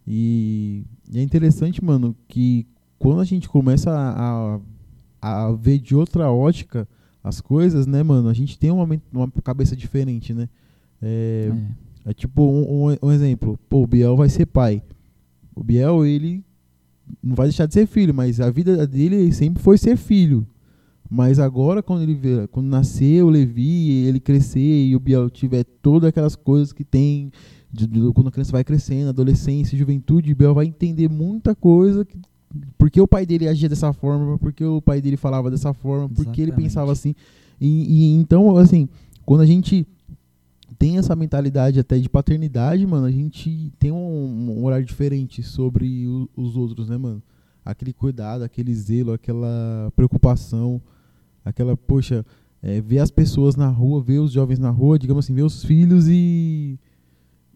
E, 0.06 0.84
e 1.12 1.18
é 1.18 1.22
interessante, 1.22 1.84
mano, 1.84 2.16
que 2.26 2.66
quando 2.98 3.20
a 3.20 3.24
gente 3.24 3.48
começa 3.48 3.90
a, 3.90 4.54
a, 4.54 4.60
a 5.20 5.52
ver 5.52 5.78
de 5.78 5.94
outra 5.94 6.30
ótica 6.30 6.88
as 7.22 7.40
coisas, 7.40 7.86
né, 7.86 8.02
mano, 8.02 8.28
a 8.28 8.32
gente 8.32 8.58
tem 8.58 8.70
uma, 8.70 8.88
uma 9.12 9.30
cabeça 9.44 9.76
diferente, 9.76 10.32
né? 10.32 10.48
É, 11.02 11.50
É. 12.06 12.10
é 12.10 12.14
tipo 12.14 12.42
um, 12.42 12.90
um- 12.92 12.96
um 13.02 13.12
exemplo, 13.12 13.58
pô, 13.68 13.82
o 13.82 13.86
Biel 13.86 14.16
vai 14.16 14.28
ser 14.30 14.46
pai. 14.46 14.82
O 15.54 15.62
Biel, 15.62 16.06
ele 16.06 16.42
não 17.22 17.34
vai 17.34 17.46
deixar 17.48 17.66
de 17.66 17.74
ser 17.74 17.86
filho, 17.86 18.14
mas 18.14 18.40
a 18.40 18.50
vida 18.50 18.86
dele 18.86 19.30
sempre 19.32 19.62
foi 19.62 19.76
ser 19.76 19.96
filho. 19.98 20.46
Mas 21.10 21.38
agora, 21.38 21.82
quando 21.82 22.02
ele 22.02 22.14
vê, 22.14 22.46
quando 22.46 22.68
nascer 22.68 23.22
o 23.24 23.28
Levi, 23.28 24.04
ele 24.06 24.20
crescer 24.20 24.86
e 24.86 24.94
o 24.96 25.00
Biel 25.00 25.28
tiver 25.28 25.64
todas 25.82 26.08
aquelas 26.08 26.36
coisas 26.36 26.72
que 26.72 26.84
tem, 26.84 27.32
de- 27.70 27.86
de- 27.86 28.12
quando 28.14 28.28
a 28.28 28.30
criança 28.30 28.52
vai 28.52 28.62
crescendo, 28.64 29.08
adolescência, 29.08 29.76
juventude, 29.76 30.32
o 30.32 30.36
Biel 30.36 30.54
vai 30.54 30.66
entender 30.66 31.08
muita 31.10 31.54
coisa. 31.54 32.04
Que, 32.04 32.16
porque 32.76 33.00
o 33.00 33.06
pai 33.06 33.24
dele 33.24 33.46
agia 33.48 33.68
dessa 33.68 33.92
forma, 33.92 34.38
porque 34.38 34.64
o 34.64 34.80
pai 34.82 35.00
dele 35.00 35.16
falava 35.16 35.50
dessa 35.50 35.72
forma, 35.72 36.08
porque 36.24 36.40
ele 36.42 36.50
pensava 36.62 36.90
assim. 36.92 37.14
E, 37.60 37.68
e 37.68 38.14
então, 38.14 38.56
assim, 38.56 38.88
quando 39.24 39.42
a 39.42 39.46
gente 39.46 39.86
tem 40.78 40.98
essa 40.98 41.14
mentalidade 41.14 41.78
até 41.78 41.98
de 41.98 42.08
paternidade, 42.08 42.86
mano, 42.86 43.06
a 43.06 43.10
gente 43.10 43.72
tem 43.78 43.92
um, 43.92 43.96
um 44.58 44.64
olhar 44.64 44.82
diferente 44.82 45.42
sobre 45.42 46.06
o- 46.06 46.28
os 46.36 46.56
outros, 46.56 46.88
né, 46.88 46.96
mano? 46.96 47.22
Aquele 47.64 47.92
cuidado, 47.92 48.42
aquele 48.42 48.74
zelo, 48.74 49.12
aquela 49.12 49.92
preocupação, 49.94 50.80
aquela, 51.44 51.76
poxa, 51.76 52.24
é, 52.62 52.80
ver 52.80 52.98
as 53.00 53.10
pessoas 53.10 53.56
na 53.56 53.68
rua, 53.68 54.00
ver 54.02 54.18
os 54.18 54.32
jovens 54.32 54.58
na 54.58 54.70
rua, 54.70 54.98
digamos 54.98 55.24
assim, 55.24 55.34
ver 55.34 55.42
os 55.42 55.62
filhos 55.64 56.08
e. 56.08 56.78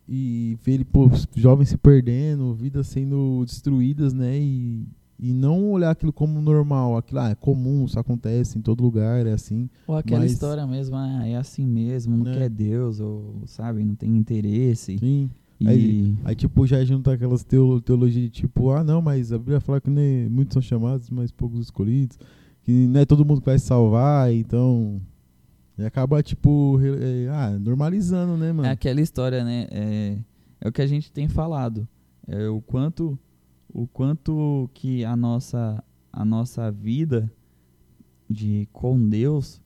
E 0.09 0.59
ver 0.63 0.73
ele, 0.73 0.85
pô, 0.85 1.07
os 1.07 1.27
jovens 1.35 1.71
se 1.71 1.77
perdendo, 1.79 2.55
vidas 2.55 2.87
sendo 2.89 3.43
destruídas, 3.47 4.13
né? 4.13 4.39
E, 4.39 4.87
e 5.19 5.33
não 5.33 5.71
olhar 5.71 5.91
aquilo 5.93 6.13
como 6.13 6.43
normal, 6.43 6.97
aquilo 6.97 7.21
ah, 7.21 7.31
é 7.31 7.35
comum, 7.35 7.85
isso 7.87 7.99
acontece 7.99 8.59
em 8.59 8.61
todo 8.61 8.83
lugar, 8.83 9.27
é 9.27 9.33
assim. 9.33 9.69
Ou 9.87 9.97
aquela 9.97 10.21
Mas- 10.21 10.33
história 10.33 10.67
mesmo, 10.67 10.95
ah, 10.97 11.27
é 11.27 11.37
assim 11.37 11.65
mesmo, 11.67 12.17
não 12.19 12.25
Né? 12.25 12.37
quer 12.37 12.51
Deus, 12.51 13.01
ou 13.01 13.43
sabe, 13.47 13.83
não 13.83 13.95
tem 13.95 14.15
interesse. 14.17 14.99
Sim. 14.99 15.31
E 15.59 15.69
Aí- 15.69 16.15
Aí, 16.25 16.35
tipo, 16.35 16.67
já 16.67 16.85
junta 16.85 17.13
aquelas 17.15 17.43
teo 17.45 17.81
teologias 17.81 18.25
de 18.25 18.29
tipo, 18.31 18.71
ah, 18.73 18.85
não, 18.85 19.01
mas 19.01 19.33
a 19.33 19.39
Bíblia 19.39 19.61
fala 19.61 19.81
que 19.81 19.89
nem 19.89 20.29
muitos 20.29 20.53
são 20.53 20.61
chamados, 20.61 21.09
mas 21.09 21.31
poucos 21.31 21.61
escolhidos. 21.61 22.19
Que 22.63 22.73
não 22.89 23.01
é 23.01 23.05
todo 23.07 23.25
mundo 23.25 23.41
que 23.41 23.47
vai 23.47 23.59
se 23.59 23.67
salvar, 23.67 24.31
então. 24.35 25.01
E 25.77 25.85
acaba, 25.85 26.23
tipo, 26.23 26.79
é, 26.83 27.29
ah, 27.31 27.59
normalizando, 27.59 28.37
né, 28.37 28.53
mano? 28.53 28.69
é 28.69 28.71
aquela 28.71 29.01
história, 29.01 29.43
né? 29.45 29.67
É, 29.71 30.19
é 30.61 30.69
o 30.69 30.73
que 30.73 30.81
a 30.83 30.87
gente 30.87 31.11
tem 31.11 31.29
falado. 31.29 31.87
É 32.27 32.49
o 32.49 32.61
quanto 32.61 33.19
o 33.69 33.87
quanto 33.89 34.71
que 34.73 35.05
a 35.05 35.17
nossa 35.17 35.83
a 36.13 36.25
nossa 36.25 36.71
vida 36.71 37.31
de 38.31 38.69
com 38.73 39.09
Deus 39.09 39.61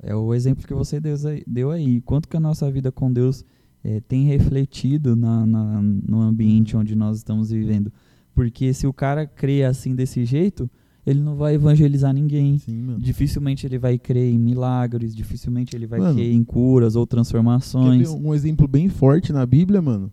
é 0.00 0.14
o 0.14 0.32
exemplo 0.34 0.66
que 0.66 0.74
você 0.74 1.00
deu 1.46 1.70
aí. 1.70 2.00
Quanto 2.02 2.28
que 2.28 2.36
a 2.36 2.40
nossa 2.40 2.70
vida 2.70 2.92
com 2.92 3.10
Deus 3.12 3.44
é, 3.82 4.00
tem 4.00 4.24
refletido 4.26 5.16
na, 5.16 5.44
na- 5.46 5.82
no 5.82 6.20
ambiente 6.20 6.76
onde 6.76 6.94
nós 6.94 7.16
estamos 7.16 7.50
vivendo. 7.50 7.92
Porque 8.34 8.72
se 8.72 8.86
o 8.86 8.92
cara 8.92 9.26
crê 9.26 9.64
assim 9.64 9.94
desse 9.96 10.24
jeito, 10.24 10.70
ele 11.08 11.20
não 11.20 11.36
vai 11.36 11.54
evangelizar 11.54 12.12
ninguém. 12.12 12.58
Sim, 12.58 12.82
mano. 12.82 12.98
Dificilmente 13.00 13.66
ele 13.66 13.78
vai 13.78 13.98
crer 13.98 14.32
em 14.32 14.38
milagres, 14.38 15.14
dificilmente 15.14 15.74
ele 15.76 15.86
vai 15.86 15.98
Mano, 16.00 16.14
crer 16.14 16.32
em 16.32 16.44
curas 16.44 16.96
ou 16.96 17.06
transformações. 17.06 18.08
um 18.10 18.34
exemplo 18.34 18.66
bem 18.68 18.88
forte 18.88 19.32
na 19.32 19.44
Bíblia, 19.46 19.80
mano? 19.80 20.10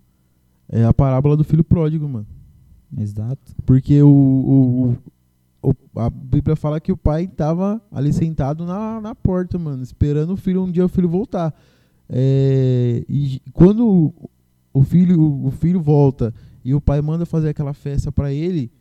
É 0.69 0.83
a 0.85 0.93
parábola 0.93 1.35
do 1.37 1.43
filho 1.43 1.63
pródigo, 1.63 2.07
mano. 2.07 2.25
Exato. 2.97 3.53
Porque 3.65 4.01
o, 4.01 4.07
o, 5.63 5.69
o- 5.69 5.99
a 5.99 6.09
Bíblia 6.09 6.55
fala 6.55 6.79
que 6.79 6.91
o 6.91 6.97
pai 6.97 7.27
tava 7.27 7.81
ali 7.91 8.13
sentado 8.13 8.65
na, 8.65 9.01
na 9.01 9.13
porta, 9.15 9.57
mano, 9.59 9.83
esperando 9.83 10.33
o 10.33 10.37
filho 10.37 10.63
um 10.63 10.71
dia 10.71 10.85
o 10.85 10.89
filho 10.89 11.09
voltar. 11.09 11.53
É, 12.09 13.03
e 13.09 13.41
quando 13.51 14.13
o- 14.73 14.83
filho, 14.83 15.19
o 15.45 15.51
filho 15.51 15.81
volta 15.81 16.33
e 16.63 16.73
o 16.73 16.79
pai 16.81 17.01
manda 17.01 17.25
fazer 17.25 17.49
aquela 17.49 17.73
festa 17.73 18.11
pra 18.11 18.31
ele, 18.31 18.71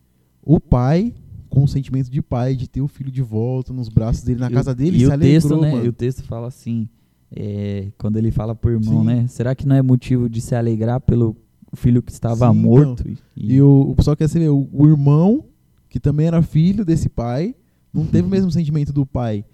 o 0.43 0.61
pai, 0.61 1.15
com 1.55 1.63
o 1.65 1.69
sentimento 1.69 2.11
de 2.11 2.21
pai, 2.21 2.57
de 2.57 2.69
ter 2.69 2.81
o 2.81 2.89
filho 2.89 3.11
de 3.11 3.23
volta 3.23 3.73
nos 3.73 3.89
braços 3.89 4.23
dele, 4.25 4.41
na 4.41 4.49
E 4.49 4.53
casa 4.53 4.75
dele, 4.75 4.97
e 4.97 5.01
se 5.01 5.07
o 5.07 5.19
texto, 5.19 5.57
né? 5.61 5.71
mano. 5.73 5.85
E 5.85 5.89
o 5.89 5.93
texto 5.93 6.23
fala 6.25 6.49
assim, 6.49 6.89
é, 7.35 7.89
quando 7.99 8.17
ele 8.17 8.31
fala 8.31 8.55
pro 8.55 8.71
irmão, 8.73 9.01
Sim. 9.01 9.07
né? 9.07 9.27
Será 9.29 9.55
que 9.55 9.67
não 9.67 9.77
é 9.77 9.83
motivo 9.83 10.29
de 10.29 10.41
se 10.41 10.55
alegrar 10.55 11.01
pelo 11.01 11.37
filho 11.75 12.03
que 12.03 12.11
estava 12.13 12.53
Sim, 12.53 12.59
morto? 12.59 13.05
E, 13.37 13.55
E 13.55 13.63
o, 13.63 13.95
o- 13.97 14.03
só 14.03 14.15
quer 14.17 14.29
saber, 14.29 14.49
o, 14.51 14.69
o 14.73 14.87
irmão, 14.89 15.45
que 15.89 15.99
também 16.01 16.27
era 16.27 16.43
filho 16.43 16.85
desse 16.85 17.09
pai, 17.09 17.55
não 17.93 18.05
teve 18.07 18.27
o 18.27 18.31
mesmo 18.31 18.51
sentimento 18.53 18.93
do 18.93 19.07
pai. 19.07 19.45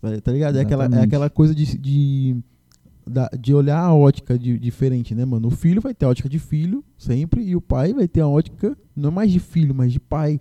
Tá, 0.00 0.20
tá 0.20 0.32
ligado? 0.32 0.56
É 0.56 0.60
aquela, 0.60 0.84
é 0.86 1.00
aquela 1.02 1.28
coisa 1.30 1.54
de, 1.54 1.76
de, 1.78 2.36
da- 3.06 3.30
de 3.40 3.52
olhar 3.54 3.80
a 3.80 3.92
ótica 3.94 4.38
de- 4.38 4.58
diferente, 4.58 5.14
né, 5.14 5.24
mano? 5.24 5.48
O 5.48 5.50
filho 5.50 5.80
vai 5.80 5.94
ter 5.94 6.04
a 6.04 6.08
ótica 6.08 6.28
de 6.28 6.38
filho, 6.38 6.84
sempre, 6.96 7.42
e 7.42 7.56
o 7.56 7.60
pai 7.60 7.92
vai 7.92 8.06
ter 8.06 8.20
a 8.20 8.28
ótica, 8.28 8.76
não 8.94 9.10
mais 9.10 9.30
de 9.32 9.40
filho, 9.40 9.74
mas 9.74 9.92
de 9.92 9.98
pai. 10.00 10.40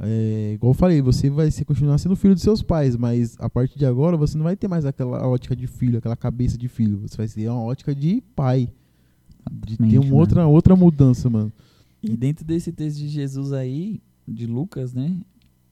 É, 0.00 0.52
igual 0.54 0.70
eu 0.70 0.74
falei, 0.74 1.02
você 1.02 1.28
vai 1.28 1.50
ser, 1.50 1.64
continuar 1.64 1.98
sendo 1.98 2.14
filho 2.14 2.34
dos 2.34 2.42
seus 2.42 2.62
pais, 2.62 2.96
mas 2.96 3.36
a 3.40 3.50
partir 3.50 3.78
de 3.78 3.84
agora 3.84 4.16
você 4.16 4.36
não 4.36 4.44
vai 4.44 4.54
ter 4.54 4.68
mais 4.68 4.84
aquela 4.84 5.26
ótica 5.26 5.56
de 5.56 5.66
filho, 5.66 5.98
aquela 5.98 6.16
cabeça 6.16 6.56
de 6.56 6.68
filho. 6.68 6.98
Você 6.98 7.16
vai 7.16 7.26
ser 7.26 7.48
uma 7.48 7.62
ótica 7.62 7.94
de 7.94 8.22
pai. 8.36 8.72
De 9.64 9.76
ter 9.76 9.98
uma 9.98 10.04
mano. 10.04 10.16
outra, 10.16 10.46
outra 10.46 10.76
mudança, 10.76 11.28
mano. 11.28 11.52
E 12.02 12.16
dentro 12.16 12.44
desse 12.44 12.70
texto 12.70 12.98
de 12.98 13.08
Jesus 13.08 13.52
aí, 13.52 14.00
de 14.26 14.46
Lucas, 14.46 14.94
né? 14.94 15.16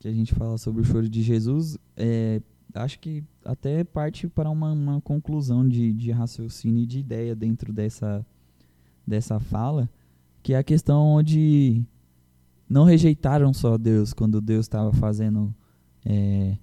Que 0.00 0.08
a 0.08 0.12
gente 0.12 0.34
fala 0.34 0.58
sobre 0.58 0.82
o 0.82 0.84
choro 0.84 1.08
de 1.08 1.22
Jesus, 1.22 1.78
é, 1.96 2.40
acho 2.74 2.98
que 2.98 3.22
até 3.44 3.84
parte 3.84 4.26
para 4.26 4.50
uma, 4.50 4.72
uma 4.72 5.00
conclusão 5.00 5.68
de, 5.68 5.92
de 5.92 6.10
raciocínio 6.10 6.82
e 6.82 6.86
de 6.86 6.98
ideia 6.98 7.34
dentro 7.34 7.72
dessa, 7.72 8.26
dessa 9.06 9.38
fala, 9.38 9.88
que 10.42 10.52
é 10.52 10.58
a 10.58 10.64
questão 10.64 11.02
onde 11.06 11.84
não 12.68 12.84
rejeitaram 12.84 13.52
só 13.52 13.76
Deus 13.78 14.12
quando 14.12 14.40
Deus 14.40 14.64
estava 14.66 14.92
fazendo 14.92 15.54
é, 16.04 16.56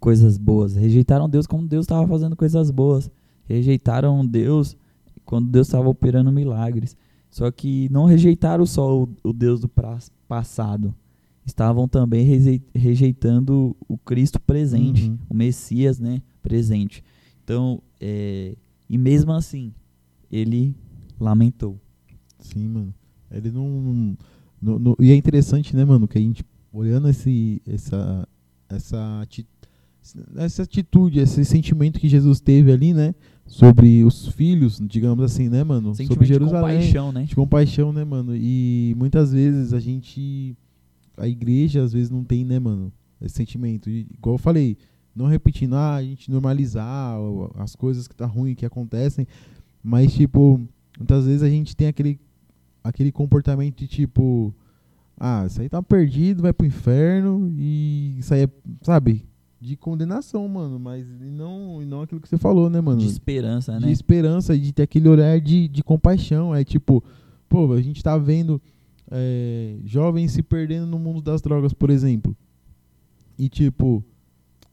coisas 0.00 0.36
boas. 0.38 0.74
Rejeitaram 0.74 1.28
Deus 1.28 1.46
quando 1.46 1.66
Deus 1.68 1.84
estava 1.84 2.06
fazendo 2.06 2.36
coisas 2.36 2.70
boas. 2.70 3.10
Rejeitaram 3.44 4.24
Deus 4.26 4.76
quando 5.24 5.48
Deus 5.48 5.66
estava 5.66 5.88
operando 5.88 6.30
milagres. 6.32 6.96
Só 7.30 7.50
que 7.50 7.88
não 7.90 8.04
rejeitaram 8.06 8.64
só 8.66 9.02
o, 9.02 9.08
o 9.22 9.32
Deus 9.32 9.60
do 9.60 9.70
passado. 10.26 10.94
Estavam 11.46 11.88
também 11.88 12.24
rejei- 12.24 12.62
rejeitando 12.74 13.74
o 13.88 13.96
Cristo 13.96 14.38
presente, 14.40 15.08
Uhum. 15.08 15.18
o 15.30 15.34
Messias, 15.34 15.98
né, 15.98 16.20
presente. 16.42 17.02
Então, 17.42 17.82
é, 17.98 18.54
e 18.88 18.98
mesmo 18.98 19.32
assim, 19.32 19.72
ele 20.30 20.74
lamentou. 21.18 21.78
Sim, 22.38 22.68
mano. 22.68 22.94
Ele 23.30 23.50
não, 23.50 24.16
não- 24.60 24.78
não- 24.78 24.96
E 25.00 25.10
é 25.10 25.14
interessante, 25.16 25.74
né, 25.76 25.84
mano, 25.84 26.06
que 26.08 26.18
a 26.18 26.20
gente, 26.20 26.44
olhando 26.72 27.08
esse, 27.08 27.60
essa, 27.66 28.26
essa, 28.68 29.26
essa 30.36 30.62
atitude, 30.62 31.18
esse 31.20 31.44
sentimento 31.44 31.98
que 32.00 32.08
Jesus 32.08 32.40
teve 32.40 32.72
ali, 32.72 32.92
né, 32.94 33.14
sobre 33.46 34.04
os 34.04 34.28
filhos, 34.28 34.80
digamos 34.86 35.24
assim, 35.24 35.48
né, 35.48 35.64
mano, 35.64 35.88
sobre 35.94 36.04
Sentimento 36.04 36.22
de 36.26 36.28
Jerusalém. 36.28 36.76
compaixão, 36.76 37.12
né? 37.12 37.24
De 37.24 37.34
compaixão, 37.34 37.92
né, 37.92 38.04
mano? 38.04 38.34
E 38.36 38.94
muitas 38.96 39.32
vezes 39.32 39.72
a 39.72 39.80
gente. 39.80 40.54
A 41.16 41.26
igreja 41.26 41.82
às 41.82 41.92
vezes 41.92 42.10
não 42.10 42.22
tem, 42.22 42.44
né, 42.44 42.58
mano? 42.58 42.92
Esse 43.20 43.34
sentimento. 43.36 43.90
E, 43.90 44.06
igual 44.16 44.34
eu 44.34 44.38
falei, 44.38 44.76
não 45.16 45.26
repetindo, 45.26 45.74
ah, 45.74 45.96
a 45.96 46.02
gente 46.02 46.30
normalizar 46.30 47.16
as 47.56 47.74
coisas 47.74 48.06
que 48.06 48.14
tá 48.14 48.24
ruim, 48.26 48.54
que 48.54 48.64
acontecem. 48.64 49.26
Mas, 49.82 50.12
tipo, 50.14 50.60
muitas 50.96 51.24
vezes 51.26 51.42
a 51.42 51.48
gente 51.48 51.74
tem 51.74 51.88
aquele, 51.88 52.20
aquele 52.88 53.12
comportamento 53.12 53.76
de 53.76 53.86
tipo. 53.86 54.54
Ah, 55.20 55.44
isso 55.46 55.60
aí 55.60 55.68
tá 55.68 55.82
perdido, 55.82 56.42
vai 56.42 56.52
pro 56.52 56.66
inferno. 56.66 57.52
E 57.56 58.16
isso 58.18 58.32
aí 58.32 58.44
é, 58.44 58.48
sabe? 58.82 59.26
De 59.60 59.76
condenação, 59.76 60.46
mano. 60.48 60.78
Mas 60.78 61.06
não, 61.20 61.80
não 61.82 62.02
aquilo 62.02 62.20
que 62.20 62.28
você 62.28 62.38
falou, 62.38 62.70
né, 62.70 62.80
mano? 62.80 63.00
De 63.00 63.06
esperança, 63.06 63.78
de 63.78 63.86
né? 63.86 63.92
esperança, 63.92 64.56
de 64.56 64.72
ter 64.72 64.82
aquele 64.82 65.08
olhar 65.08 65.40
de, 65.40 65.68
de 65.68 65.82
compaixão. 65.82 66.54
É 66.54 66.64
tipo, 66.64 67.02
pô, 67.48 67.72
a 67.72 67.82
gente 67.82 68.02
tá 68.02 68.16
vendo 68.16 68.60
é, 69.10 69.76
jovens 69.84 70.32
se 70.32 70.42
perdendo 70.42 70.86
no 70.86 70.98
mundo 70.98 71.20
das 71.20 71.42
drogas, 71.42 71.72
por 71.72 71.90
exemplo. 71.90 72.36
E 73.36 73.48
tipo, 73.48 74.04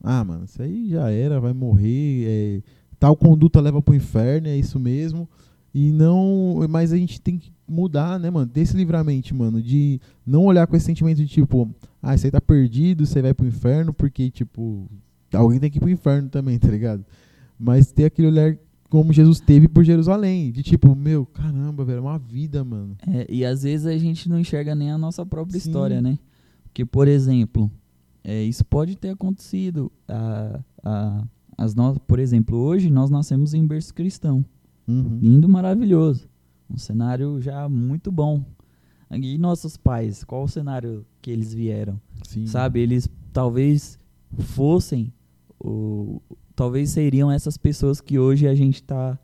ah, 0.03 0.23
mano, 0.23 0.45
isso 0.45 0.61
aí 0.61 0.89
já 0.89 1.09
era, 1.09 1.39
vai 1.39 1.53
morrer. 1.53 2.25
é, 2.27 2.61
tal 2.99 3.15
conduta 3.15 3.59
leva 3.59 3.81
pro 3.81 3.95
inferno, 3.95 4.47
é 4.47 4.55
isso 4.55 4.79
mesmo. 4.79 5.27
E 5.73 5.91
não. 5.91 6.59
Mas 6.69 6.93
a 6.93 6.97
gente 6.97 7.19
tem 7.19 7.37
que 7.37 7.51
mudar, 7.67 8.19
né, 8.19 8.29
mano? 8.29 8.45
Desse 8.45 8.75
livramento, 8.75 9.33
mano. 9.35 9.61
De 9.61 9.99
não 10.25 10.45
olhar 10.45 10.67
com 10.67 10.75
esse 10.75 10.85
sentimento 10.85 11.17
de 11.17 11.27
tipo, 11.27 11.69
ah, 12.01 12.11
aí 12.11 12.31
tá 12.31 12.41
perdido, 12.41 13.05
você 13.05 13.21
vai 13.21 13.33
pro 13.33 13.47
inferno, 13.47 13.93
porque, 13.93 14.29
tipo, 14.29 14.89
alguém 15.33 15.59
tem 15.59 15.69
que 15.69 15.77
ir 15.77 15.81
pro 15.81 15.89
inferno 15.89 16.29
também, 16.29 16.57
tá 16.59 16.67
ligado? 16.67 17.05
Mas 17.59 17.91
ter 17.91 18.05
aquele 18.05 18.27
olhar 18.27 18.57
como 18.89 19.11
Jesus 19.11 19.39
teve 19.39 19.67
por 19.67 19.83
Jerusalém. 19.83 20.51
De 20.51 20.63
tipo, 20.63 20.95
meu, 20.95 21.25
caramba, 21.25 21.83
velho, 21.83 21.97
é 21.97 22.01
uma 22.01 22.19
vida, 22.19 22.63
mano. 22.63 22.95
É, 23.07 23.25
e 23.29 23.43
às 23.45 23.63
vezes 23.63 23.85
a 23.85 23.97
gente 23.97 24.29
não 24.29 24.39
enxerga 24.39 24.75
nem 24.75 24.91
a 24.91 24.97
nossa 24.97 25.25
própria 25.25 25.59
Sim. 25.59 25.67
história, 25.67 26.01
né? 26.01 26.17
Porque, 26.65 26.85
por 26.85 27.07
exemplo, 27.07 27.71
é, 28.23 28.43
isso 28.43 28.63
pode 28.65 28.95
ter 28.95 29.09
acontecido. 29.09 29.91
A, 30.07 30.59
a, 30.83 31.23
as 31.57 31.73
no, 31.73 31.99
por 32.01 32.19
exemplo, 32.19 32.57
hoje 32.57 32.89
nós 32.89 33.09
nascemos 33.09 33.53
em 33.53 33.65
berço 33.65 33.93
cristão. 33.93 34.43
Uhum. 34.87 35.19
Lindo, 35.21 35.49
maravilhoso. 35.49 36.27
Um 36.69 36.77
cenário 36.77 37.39
já 37.41 37.67
muito 37.69 38.11
bom. 38.11 38.43
E 39.11 39.37
nossos 39.37 39.77
pais, 39.77 40.23
qual 40.23 40.43
o 40.43 40.47
cenário 40.47 41.05
que 41.21 41.29
eles 41.29 41.53
vieram? 41.53 42.01
Sim. 42.23 42.47
Sabe, 42.47 42.79
eles 42.79 43.07
talvez 43.31 43.99
fossem, 44.39 45.13
o, 45.59 46.21
talvez 46.55 46.89
seriam 46.89 47.31
essas 47.31 47.57
pessoas 47.57 48.01
que 48.01 48.17
hoje 48.17 48.47
a 48.47 48.55
gente 48.55 48.75
está, 48.75 49.17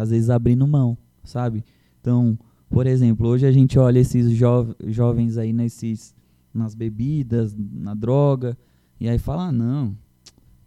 às 0.00 0.10
vezes, 0.10 0.30
abrindo 0.30 0.66
mão, 0.66 0.96
sabe? 1.24 1.64
Então, 2.00 2.38
por 2.68 2.86
exemplo, 2.86 3.28
hoje 3.28 3.44
a 3.44 3.52
gente 3.52 3.78
olha 3.78 3.98
esses 3.98 4.30
jo 4.30 4.74
jovens 4.86 5.36
aí 5.36 5.52
nesses, 5.52 6.14
nas 6.54 6.74
bebidas, 6.74 7.54
na 7.56 7.94
droga, 7.94 8.56
e 9.00 9.08
aí 9.08 9.18
fala, 9.18 9.48
ah, 9.48 9.52
não, 9.52 9.96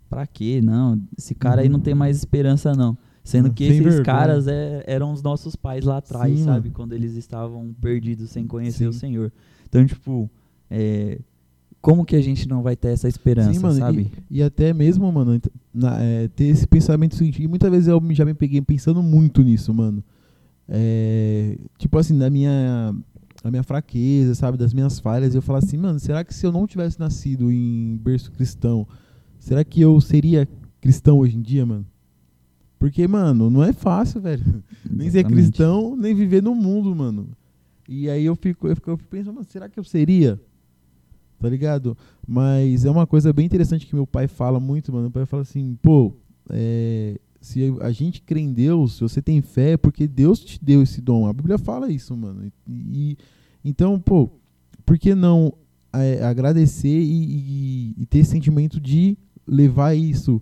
pra 0.09 0.27
quê? 0.27 0.61
Não, 0.61 1.01
esse 1.17 1.33
cara 1.33 1.61
aí 1.61 1.69
não 1.69 1.79
tem 1.79 1.95
mais 1.95 2.17
esperança, 2.17 2.73
não. 2.73 2.97
Sendo 3.23 3.51
que 3.53 3.63
sem 3.63 3.71
esses 3.73 3.83
vergonha. 3.83 4.03
caras 4.03 4.47
é- 4.47 4.83
eram 4.85 5.11
os 5.13 5.21
nossos 5.23 5.55
pais 5.55 5.85
lá 5.85 5.97
atrás, 5.97 6.37
Sim, 6.37 6.43
sabe? 6.43 6.67
mano. 6.67 6.73
Quando 6.75 6.93
eles 6.93 7.15
estavam 7.15 7.73
perdidos 7.79 8.29
sem 8.29 8.45
conhecer 8.45 8.87
o 8.87 8.91
Sim. 8.93 8.99
Senhor. 8.99 9.31
Então, 9.69 9.85
tipo, 9.85 10.29
é, 10.69 11.19
como 11.81 12.05
que 12.05 12.15
a 12.17 12.21
gente 12.21 12.47
não 12.49 12.61
vai 12.61 12.75
ter 12.75 12.89
essa 12.89 13.07
esperança, 13.07 13.53
Sim, 13.53 13.59
mano, 13.59 13.79
sabe? 13.79 14.11
E, 14.29 14.39
e 14.39 14.43
até 14.43 14.73
mesmo, 14.73 15.09
mano, 15.11 15.39
na- 15.73 16.01
é, 16.01 16.27
ter 16.27 16.45
esse 16.45 16.67
pensamento 16.67 17.15
seguinte. 17.15 17.41
E 17.41 17.47
muitas 17.47 17.71
vezes 17.71 17.87
eu 17.87 18.01
já 18.11 18.25
me 18.25 18.33
peguei 18.33 18.61
pensando 18.61 19.01
muito 19.01 19.41
nisso, 19.41 19.73
mano. 19.73 20.03
É, 20.67 21.57
tipo 21.77 21.97
assim, 21.97 22.17
da 22.17 22.29
minha, 22.29 22.93
da 23.43 23.49
minha 23.51 23.63
fraqueza, 23.63 24.35
sabe? 24.35 24.57
Das 24.57 24.73
minhas 24.73 24.99
falhas. 24.99 25.33
Eu 25.35 25.41
falo 25.41 25.59
assim, 25.59 25.77
mano, 25.77 25.99
será 25.99 26.23
que 26.23 26.33
se 26.33 26.45
eu 26.45 26.51
não 26.51 26.67
tivesse 26.67 26.99
nascido 26.99 27.51
em 27.51 27.97
berço 28.03 28.31
cristão, 28.31 28.87
será 29.39 29.63
que 29.63 29.79
eu 29.81 29.99
seria 30.01 30.47
cristão 30.81 31.19
hoje 31.19 31.37
em 31.37 31.41
dia, 31.41 31.65
mano? 31.65 31.85
Porque, 32.83 33.07
mano, 33.07 33.49
não 33.49 33.63
é 33.63 33.71
fácil, 33.71 34.19
velho. 34.19 34.43
Nem 34.89 35.09
ser 35.09 35.23
cristão, 35.35 35.95
nem 35.95 36.13
viver 36.13 36.43
no 36.43 36.53
mundo, 36.53 36.93
mano. 36.93 37.29
E 37.87 38.09
aí 38.09 38.25
eu 38.25 38.35
fico, 38.35 38.67
eu 38.67 38.75
fico, 38.75 38.89
eu 38.91 38.97
fico 38.97 39.09
pensando, 39.09 39.33
mano, 39.35 39.47
será 39.49 39.69
que 39.69 39.79
eu 39.79 39.85
seria? 39.85 40.37
Tá 41.39 41.47
ligado? 41.47 41.97
Mas 42.27 42.83
é 42.83 42.91
uma 42.91 43.07
coisa 43.07 43.31
bem 43.31 43.45
interessante 43.45 43.85
que 43.87 43.95
meu 43.95 44.05
pai 44.05 44.27
fala 44.27 44.59
muito, 44.59 44.91
mano. 44.91 45.03
Meu 45.03 45.11
pai 45.11 45.25
fala 45.25 45.43
assim, 45.43 45.77
pô, 45.81 46.13
é, 46.49 47.17
se 47.39 47.73
a 47.79 47.91
gente 47.91 48.21
crê 48.21 48.41
em 48.41 48.51
Deus, 48.51 48.95
se 48.95 49.01
você 49.01 49.21
tem 49.21 49.41
fé, 49.41 49.71
é 49.71 49.77
porque 49.77 50.05
Deus 50.05 50.39
te 50.41 50.59
deu 50.61 50.81
esse 50.83 50.99
dom. 50.99 51.25
A 51.25 51.31
Bíblia 51.31 51.57
fala 51.57 51.89
isso, 51.89 52.15
mano. 52.17 52.51
E, 52.67 52.73
e- 53.13 53.17
então, 53.63 53.97
pô, 53.97 54.29
por 54.85 54.97
que 54.99 55.15
não 55.15 55.53
é, 55.93 56.21
agradecer 56.21 56.89
e, 57.01 57.93
e- 57.95 57.95
e 57.97 58.05
ter 58.05 58.19
esse 58.19 58.31
sentimento 58.31 58.77
de 58.79 59.17
levar 59.47 59.93
isso 59.95 60.41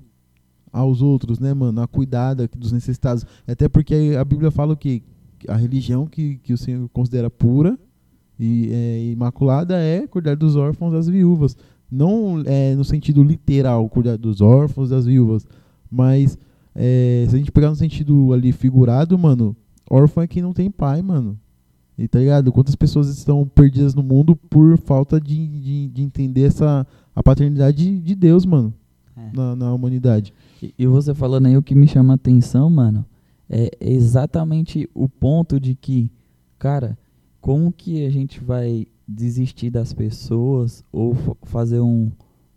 aos 0.72 1.02
outros, 1.02 1.40
né, 1.40 1.54
mano? 1.54 1.82
A 1.82 1.88
cuidar 1.88 2.34
da- 2.34 2.48
dos 2.58 2.72
necessitados. 2.72 3.26
Até 3.48 3.68
porque 3.68 4.16
a 4.20 4.24
Bíblia 4.24 4.52
fala 4.52 4.74
o 4.74 4.78
quê? 4.78 5.02
A 5.48 5.56
religião 5.56 6.06
que, 6.06 6.36
que 6.44 6.54
o 6.54 6.58
Senhor 6.58 6.88
considera 6.90 7.30
pura 7.30 7.78
e 8.40 8.70
é, 8.72 9.12
imaculada 9.12 9.78
é 9.78 10.06
cuidar 10.08 10.36
dos 10.36 10.56
órfãos 10.56 10.94
das 10.94 11.08
viúvas. 11.08 11.56
Não 11.92 12.42
é, 12.46 12.74
no 12.76 12.84
sentido 12.86 13.22
literal, 13.24 13.88
cuidar 13.90 14.18
dos 14.18 14.40
órfãos 14.40 14.90
das 14.90 15.06
viúvas. 15.06 15.46
Mas 15.90 16.38
é, 16.74 17.26
se 17.28 17.36
a 17.36 17.38
gente 17.38 17.52
pegar 17.52 17.70
no 17.70 17.76
sentido 17.76 18.32
ali 18.34 18.52
figurado, 18.52 19.18
mano, 19.18 19.56
órfão 19.90 20.24
é 20.24 20.28
quem 20.28 20.42
não 20.42 20.54
tem 20.54 20.72
pai, 20.72 21.02
mano. 21.02 21.38
E 21.98 22.08
tá 22.08 22.18
ligado? 22.20 22.52
Quantas 22.52 22.76
pessoas 22.76 23.10
estão 23.10 23.46
perdidas 23.46 23.94
no 23.94 24.02
mundo 24.02 24.36
por 24.36 24.78
falta 24.78 25.20
de, 25.20 25.48
de, 25.48 25.88
de 25.90 26.02
entender 26.02 26.44
essa, 26.44 26.88
a 27.16 27.22
paternidade 27.22 28.00
de 28.00 28.16
Deus, 28.16 28.46
mano, 28.46 28.74
É. 29.18 29.36
na, 29.36 29.56
na 29.56 29.74
humanidade. 29.74 30.34
E, 30.78 30.86
você 30.86 31.13
falando 31.13 31.47
aí 31.47 31.58
o 31.58 31.63
que 31.63 31.74
me 31.74 31.88
chama 31.88 32.13
a 32.13 32.15
atenção, 32.15 32.69
mano, 32.69 33.06
é 33.50 33.69
exatamente 33.82 34.89
o 34.93 35.10
ponto 35.10 35.60
de 35.60 35.76
que, 35.76 36.10
cara, 36.60 36.97
como 37.39 37.71
que 37.71 38.06
a 38.06 38.10
gente 38.10 38.39
vai 38.39 38.86
desistir 39.08 39.69
das 39.69 39.93
pessoas 39.93 40.84
ou 40.91 41.15
fa- 41.15 41.36
fazer 41.43 41.80
um, 41.80 42.12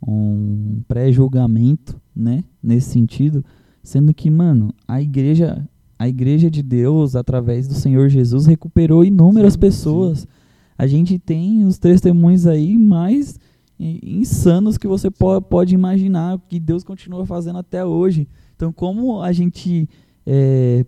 um 0.07 0.83
pré-julgamento, 0.87 2.01
né, 2.15 2.45
nesse 2.63 2.91
sentido, 2.91 3.45
sendo 3.83 4.13
que, 4.15 4.31
mano, 4.31 4.73
a 4.87 5.01
igreja, 5.01 5.67
a 5.99 6.09
igreja 6.09 6.51
de 6.51 6.63
Deus, 6.63 7.17
através 7.17 7.67
do 7.67 7.75
Senhor 7.75 8.09
Jesus, 8.09 8.47
recuperou 8.47 9.05
inúmeras 9.05 9.55
Sim, 9.55 9.61
pessoas. 9.61 10.29
A 10.77 10.87
gente 10.87 11.19
tem 11.19 11.65
os 11.65 11.79
testemunhos 11.79 12.47
aí 12.47 12.77
mais 12.77 13.39
insanos 13.79 14.79
que 14.79 14.87
você 14.87 15.11
po 15.11 15.41
pode 15.43 15.75
imaginar, 15.75 16.39
que 16.49 16.59
Deus 16.61 16.85
continua 16.85 17.27
fazendo 17.27 17.59
até 17.59 17.85
hoje. 17.85 18.29
Então, 18.57 18.73
como 18.73 19.21
a 19.21 19.33
gente 19.33 19.89
é, 20.27 20.85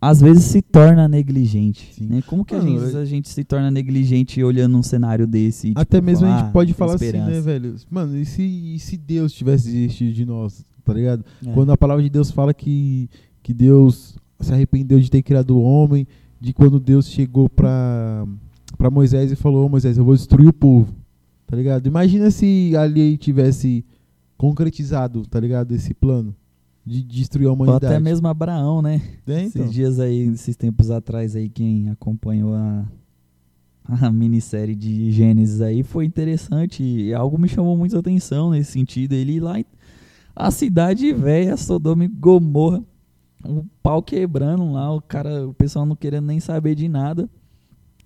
às 0.00 0.20
vezes 0.20 0.44
se 0.44 0.62
torna 0.62 1.06
negligente. 1.08 2.02
Né? 2.02 2.22
Como 2.26 2.44
que 2.44 2.54
a, 2.54 2.60
gente, 2.60 2.92
eu- 2.94 3.00
a 3.00 3.04
gente 3.04 3.28
se 3.28 3.44
torna 3.44 3.70
negligente 3.70 4.42
olhando 4.42 4.76
um 4.76 4.82
cenário 4.82 5.26
desse? 5.26 5.68
e, 5.68 5.72
Até 5.76 5.98
tipo, 5.98 6.06
mesmo 6.06 6.26
a 6.26 6.30
falar, 6.30 6.42
gente 6.44 6.52
pode 6.52 6.72
"Ah, 6.72 6.74
falar 6.74 6.94
assim, 6.94 7.04
esperança." 7.06 7.30
né, 7.30 7.40
velho? 7.40 7.74
Mano, 7.90 8.16
e 8.16 8.24
se, 8.24 8.42
e 8.42 8.78
se 8.78 8.96
Deus 8.96 9.32
tivesse 9.32 9.66
desistido 9.70 10.12
de 10.12 10.24
nós, 10.24 10.64
tá 10.84 10.92
ligado? 10.94 11.24
É. 11.46 11.52
Quando 11.52 11.70
a 11.72 11.76
palavra 11.76 12.02
de 12.02 12.08
Deus 12.10 12.30
fala 12.30 12.52
que, 12.54 13.08
que 13.42 13.52
Deus 13.52 14.16
se 14.40 14.52
arrependeu 14.52 14.98
de 14.98 15.10
ter 15.10 15.22
criado 15.22 15.56
o 15.56 15.62
homem, 15.62 16.06
de 16.40 16.52
quando 16.52 16.80
Deus 16.80 17.06
chegou 17.08 17.48
pra, 17.48 18.26
pra 18.76 18.90
Moisés 18.90 19.30
e 19.30 19.36
falou, 19.36 19.66
"Ô, 19.66 19.68
Moisés, 19.68 19.96
eu 19.98 20.04
vou 20.04 20.14
destruir 20.16 20.48
o 20.48 20.52
povo, 20.52 20.92
tá 21.52 21.56
ligado? 21.56 21.86
Imagina 21.86 22.30
se 22.30 22.74
ali 22.74 23.18
tivesse 23.18 23.84
concretizado, 24.38 25.26
tá 25.26 25.38
ligado, 25.38 25.74
esse 25.74 25.92
plano 25.92 26.34
de 26.82 27.02
destruir 27.02 27.44
a 27.46 27.50
Ou 27.50 27.54
humanidade. 27.54 27.84
até 27.84 28.00
mesmo 28.00 28.26
Abraão, 28.26 28.80
né? 28.80 29.02
É, 29.26 29.42
então. 29.42 29.60
Esses 29.60 29.70
dias 29.70 30.00
aí, 30.00 30.28
esses 30.28 30.56
tempos 30.56 30.90
atrás 30.90 31.36
aí, 31.36 31.50
quem 31.50 31.90
acompanhou 31.90 32.54
a, 32.54 32.86
a 33.84 34.10
minissérie 34.10 34.74
de 34.74 35.12
Gênesis 35.12 35.60
aí 35.60 35.82
foi 35.82 36.06
interessante 36.06 36.82
e 36.82 37.12
algo 37.12 37.36
me 37.36 37.48
chamou 37.48 37.76
muito 37.76 37.94
a 37.96 38.00
atenção 38.00 38.52
nesse 38.52 38.72
sentido. 38.72 39.12
Ele 39.12 39.38
lá 39.38 39.56
a 40.34 40.50
cidade 40.50 41.12
velha, 41.12 41.54
Sodoma 41.58 42.06
e 42.06 42.08
Gomorra, 42.08 42.82
o 43.44 43.62
pau 43.82 44.02
quebrando 44.02 44.72
lá, 44.72 44.90
o 44.90 45.02
cara, 45.02 45.46
o 45.46 45.52
pessoal 45.52 45.84
não 45.84 45.94
querendo 45.94 46.28
nem 46.28 46.40
saber 46.40 46.74
de 46.74 46.88
nada. 46.88 47.28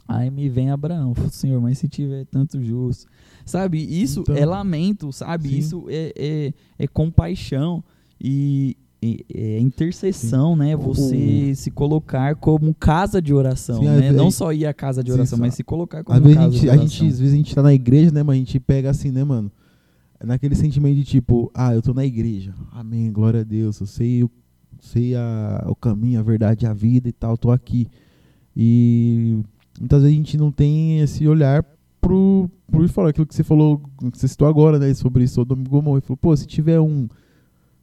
Aí 0.08 0.30
me 0.30 0.48
vem 0.48 0.70
Abraão, 0.70 1.12
Senhor, 1.30 1.60
mas 1.60 1.78
se 1.78 1.88
tiver 1.88 2.24
tanto 2.26 2.62
justo, 2.62 3.06
sabe? 3.44 3.78
Isso 3.78 4.20
Então, 4.20 4.36
é 4.36 4.44
lamento, 4.46 5.12
sabe? 5.12 5.48
sim. 5.48 5.58
Isso 5.58 5.84
é, 5.88 6.12
é, 6.16 6.52
é 6.78 6.86
compaixão 6.86 7.82
e, 8.20 8.76
e- 9.02 9.24
é 9.34 9.58
intercessão, 9.58 10.54
né? 10.54 10.76
Você 10.76 11.52
se 11.56 11.70
colocar 11.70 12.36
como 12.36 12.72
casa 12.74 13.20
de 13.20 13.34
oração, 13.34 13.80
Sim, 13.80 13.86
né? 13.86 14.12
Não 14.12 14.30
só 14.30 14.52
ir 14.52 14.64
à 14.66 14.72
casa 14.72 15.02
de 15.02 15.10
Sim, 15.10 15.18
oração, 15.18 15.38
mas 15.38 15.54
se 15.54 15.64
colocar 15.64 16.04
como 16.04 16.18
a 16.18 16.34
casa 16.34 16.50
gente, 16.52 16.60
de 16.60 16.70
a 16.70 16.72
oração. 16.74 16.88
gente, 16.88 17.12
às 17.12 17.18
vezes 17.18 17.34
a 17.34 17.36
gente 17.36 17.54
tá 17.54 17.62
na 17.62 17.74
igreja, 17.74 18.12
né, 18.12 18.22
mas 18.22 18.36
a 18.36 18.38
gente 18.38 18.60
pega 18.60 18.90
assim, 18.90 19.10
né, 19.10 19.24
mano? 19.24 19.50
Naquele 20.24 20.54
sentimento 20.54 20.96
de 20.96 21.04
tipo, 21.04 21.50
ah, 21.52 21.74
eu 21.74 21.82
tô 21.82 21.92
na 21.92 22.04
igreja. 22.04 22.54
Amém, 22.72 23.12
glória 23.12 23.40
a 23.40 23.44
Deus. 23.44 23.80
Eu 23.80 23.86
sei, 23.86 24.22
eu 24.22 24.30
sei 24.80 25.14
a, 25.14 25.64
o 25.68 25.74
caminho, 25.74 26.18
a 26.18 26.22
verdade, 26.22 26.64
a 26.64 26.72
vida 26.72 27.06
e 27.08 27.12
tal, 27.12 27.36
tô 27.36 27.50
aqui. 27.50 27.86
E 28.56 29.38
muitas 29.78 30.02
vezes 30.02 30.14
a 30.14 30.16
gente 30.16 30.36
não 30.36 30.50
tem 30.50 31.00
esse 31.00 31.26
olhar 31.26 31.64
pro, 32.00 32.48
pro 32.70 32.88
falar 32.88 33.10
aquilo 33.10 33.26
que 33.26 33.34
você 33.34 33.42
falou, 33.42 33.80
que 34.12 34.18
você 34.18 34.28
citou 34.28 34.46
agora, 34.46 34.78
né, 34.78 34.92
sobre 34.94 35.26
Sodoma 35.26 35.62
e 35.64 35.68
Gomorra. 35.68 36.00
Falou, 36.00 36.16
pô, 36.16 36.36
se 36.36 36.46
tiver 36.46 36.80
um, 36.80 37.08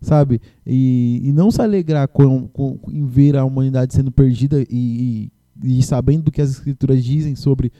sabe? 0.01 0.41
E, 0.65 1.21
e 1.23 1.31
não 1.31 1.51
se 1.51 1.61
alegrar 1.61 2.07
com, 2.07 2.47
com, 2.47 2.79
em 2.89 3.05
ver 3.05 3.35
a 3.35 3.45
humanidade 3.45 3.93
sendo 3.93 4.11
perdida 4.11 4.61
e, 4.69 5.31
e, 5.61 5.77
e 5.77 5.83
sabendo 5.83 6.23
do 6.23 6.31
que 6.31 6.41
as 6.41 6.51
escrituras 6.51 7.03
dizem 7.03 7.35
sobre 7.35 7.71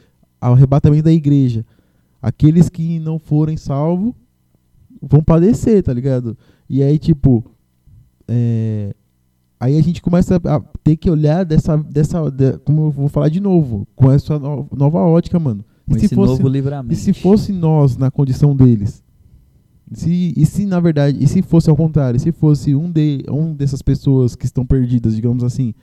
o 0.41 0.45
arrebatamento 0.45 1.03
da 1.03 1.13
igreja. 1.13 1.65
Aqueles 2.21 2.69
que 2.69 2.99
não 2.99 3.19
forem 3.19 3.57
salvos 3.57 4.13
vão 5.01 5.21
padecer, 5.21 5.83
tá 5.83 5.93
ligado? 5.93 6.37
E 6.69 6.81
aí, 6.81 6.97
tipo, 6.97 7.43
é, 8.27 8.95
aí 9.63 9.77
a 9.77 9.81
gente 9.81 10.01
começa 10.01 10.35
a 10.43 10.59
ter 10.83 10.95
que 10.97 11.09
olhar 11.09 11.43
dessa, 11.45 11.77
dessa 11.77 12.29
de- 12.29 12.57
como 12.59 12.87
eu 12.87 12.91
vou 12.91 13.07
falar 13.07 13.29
de 13.29 13.39
novo, 13.39 13.87
com 13.95 14.11
essa 14.11 14.37
no- 14.39 14.67
nova 14.75 14.99
ótica, 14.99 15.39
mano. 15.39 15.63
E 15.87 15.93
se 16.07 16.15
fosse, 16.27 16.41
e 16.93 16.95
se 16.95 17.13
fosse 17.13 17.51
nós 17.51 17.97
na 17.97 18.09
condição 18.11 18.55
deles? 18.55 19.03
Se, 19.91 20.33
e 20.35 20.45
se 20.45 20.65
na 20.65 20.79
verdade, 20.79 21.17
e 21.21 21.27
se 21.27 21.41
fosse 21.41 21.69
ao 21.69 21.75
contrário, 21.75 22.19
se 22.19 22.31
fosse 22.31 22.73
um, 22.73 22.89
de, 22.91 23.23
um 23.29 23.53
dessas 23.53 23.81
pessoas 23.81 24.35
que 24.35 24.45
estão 24.45 24.65
perdidas, 24.65 25.15
digamos 25.15 25.43
assim, 25.43 25.73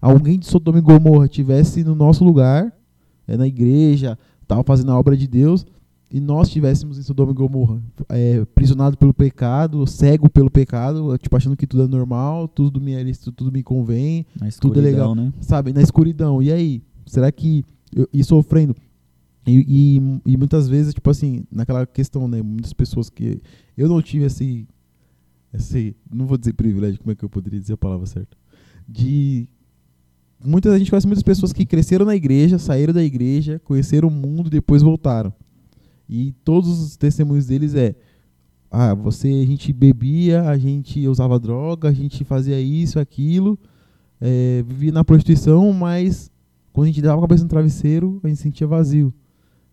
alguém 0.00 0.38
de 0.38 0.46
Sodoma 0.46 0.78
e 0.78 0.80
Gomorra 0.82 1.28
tivesse 1.28 1.82
no 1.84 1.94
nosso 1.94 2.24
lugar, 2.24 2.72
é, 3.26 3.36
na 3.36 3.46
igreja, 3.46 4.16
tal, 4.46 4.62
fazendo 4.64 4.92
a 4.92 4.98
obra 4.98 5.16
de 5.16 5.26
Deus, 5.26 5.66
e 6.10 6.20
nós 6.20 6.48
estivéssemos 6.48 6.98
em 6.98 7.02
Sodoma 7.02 7.32
e 7.32 7.34
Gomorra, 7.34 7.80
é, 8.08 8.44
prisionado 8.54 8.96
pelo 8.96 9.12
pecado, 9.12 9.86
cego 9.86 10.28
pelo 10.30 10.50
pecado, 10.50 11.16
tipo 11.18 11.36
achando 11.36 11.56
que 11.56 11.66
tudo 11.66 11.82
é 11.82 11.86
normal, 11.86 12.48
tudo 12.48 12.80
me 12.80 12.92
é 12.92 13.04
tudo 13.36 13.52
me 13.52 13.62
convém, 13.62 14.24
Na 14.40 14.48
tudo 14.50 14.78
é 14.80 14.82
legal. 14.82 15.14
né? 15.14 15.32
sabe, 15.40 15.72
na 15.72 15.82
escuridão. 15.82 16.42
E 16.42 16.50
aí, 16.50 16.82
será 17.06 17.30
que 17.30 17.64
eu, 17.94 18.08
e 18.12 18.24
sofrendo 18.24 18.74
e, 19.46 19.64
e, 19.96 20.32
e 20.32 20.36
muitas 20.36 20.68
vezes, 20.68 20.92
tipo 20.92 21.08
assim, 21.08 21.44
naquela 21.50 21.86
questão, 21.86 22.28
né, 22.28 22.42
muitas 22.42 22.72
pessoas 22.72 23.08
que 23.08 23.40
eu 23.76 23.88
não 23.88 24.02
tive 24.02 24.24
esse 24.24 24.66
esse, 25.52 25.96
não 26.12 26.26
vou 26.26 26.36
dizer 26.36 26.52
privilégio, 26.52 26.98
como 27.00 27.10
é 27.10 27.14
que 27.14 27.24
eu 27.24 27.30
poderia 27.30 27.58
dizer 27.58 27.72
a 27.72 27.78
palavra 27.78 28.04
certa? 28.06 28.36
De 28.86 29.48
muita 30.44 30.70
a 30.70 30.78
gente 30.78 30.90
conhece 30.90 31.06
muitas 31.06 31.22
pessoas 31.22 31.52
que 31.52 31.64
cresceram 31.64 32.04
na 32.04 32.14
igreja, 32.14 32.58
saíram 32.58 32.92
da 32.92 33.02
igreja, 33.02 33.58
conheceram 33.64 34.08
o 34.08 34.10
mundo 34.10 34.48
e 34.48 34.50
depois 34.50 34.82
voltaram. 34.82 35.32
E 36.08 36.32
todos 36.44 36.80
os 36.80 36.96
testemunhos 36.96 37.46
deles 37.46 37.74
é 37.74 37.94
ah, 38.70 38.94
você 38.94 39.28
a 39.28 39.46
gente 39.46 39.72
bebia, 39.72 40.42
a 40.42 40.58
gente 40.58 41.06
usava 41.06 41.38
droga, 41.38 41.88
a 41.88 41.92
gente 41.92 42.22
fazia 42.24 42.60
isso, 42.60 42.98
aquilo, 42.98 43.58
é, 44.20 44.62
vivia 44.66 44.92
na 44.92 45.04
prostituição, 45.04 45.72
mas 45.72 46.30
quando 46.72 46.84
a 46.84 46.88
gente 46.88 47.02
dava 47.02 47.18
a 47.18 47.22
cabeça 47.22 47.42
no 47.42 47.48
travesseiro, 47.48 48.20
a 48.22 48.28
gente 48.28 48.40
sentia 48.40 48.66
vazio. 48.66 49.12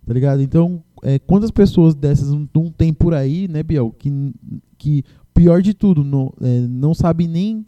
Tá 0.06 0.13
ligado? 0.13 0.41
Então, 0.41 0.84
é, 1.04 1.17
quantas 1.19 1.52
pessoas 1.52 1.95
dessas 1.95 2.32
não, 2.32 2.71
tem 2.71 2.93
por 2.93 3.13
aí, 3.13 3.48
né, 3.48 3.63
Biel? 3.63 3.93
Que, 3.98 4.34
que 4.78 5.04
pior 5.34 5.62
de 5.62 5.74
tudo, 5.74 6.04
não, 6.04 6.32
é, 6.41 6.62
não 6.62 6.93
sabe 6.93 7.28
nem 7.28 7.65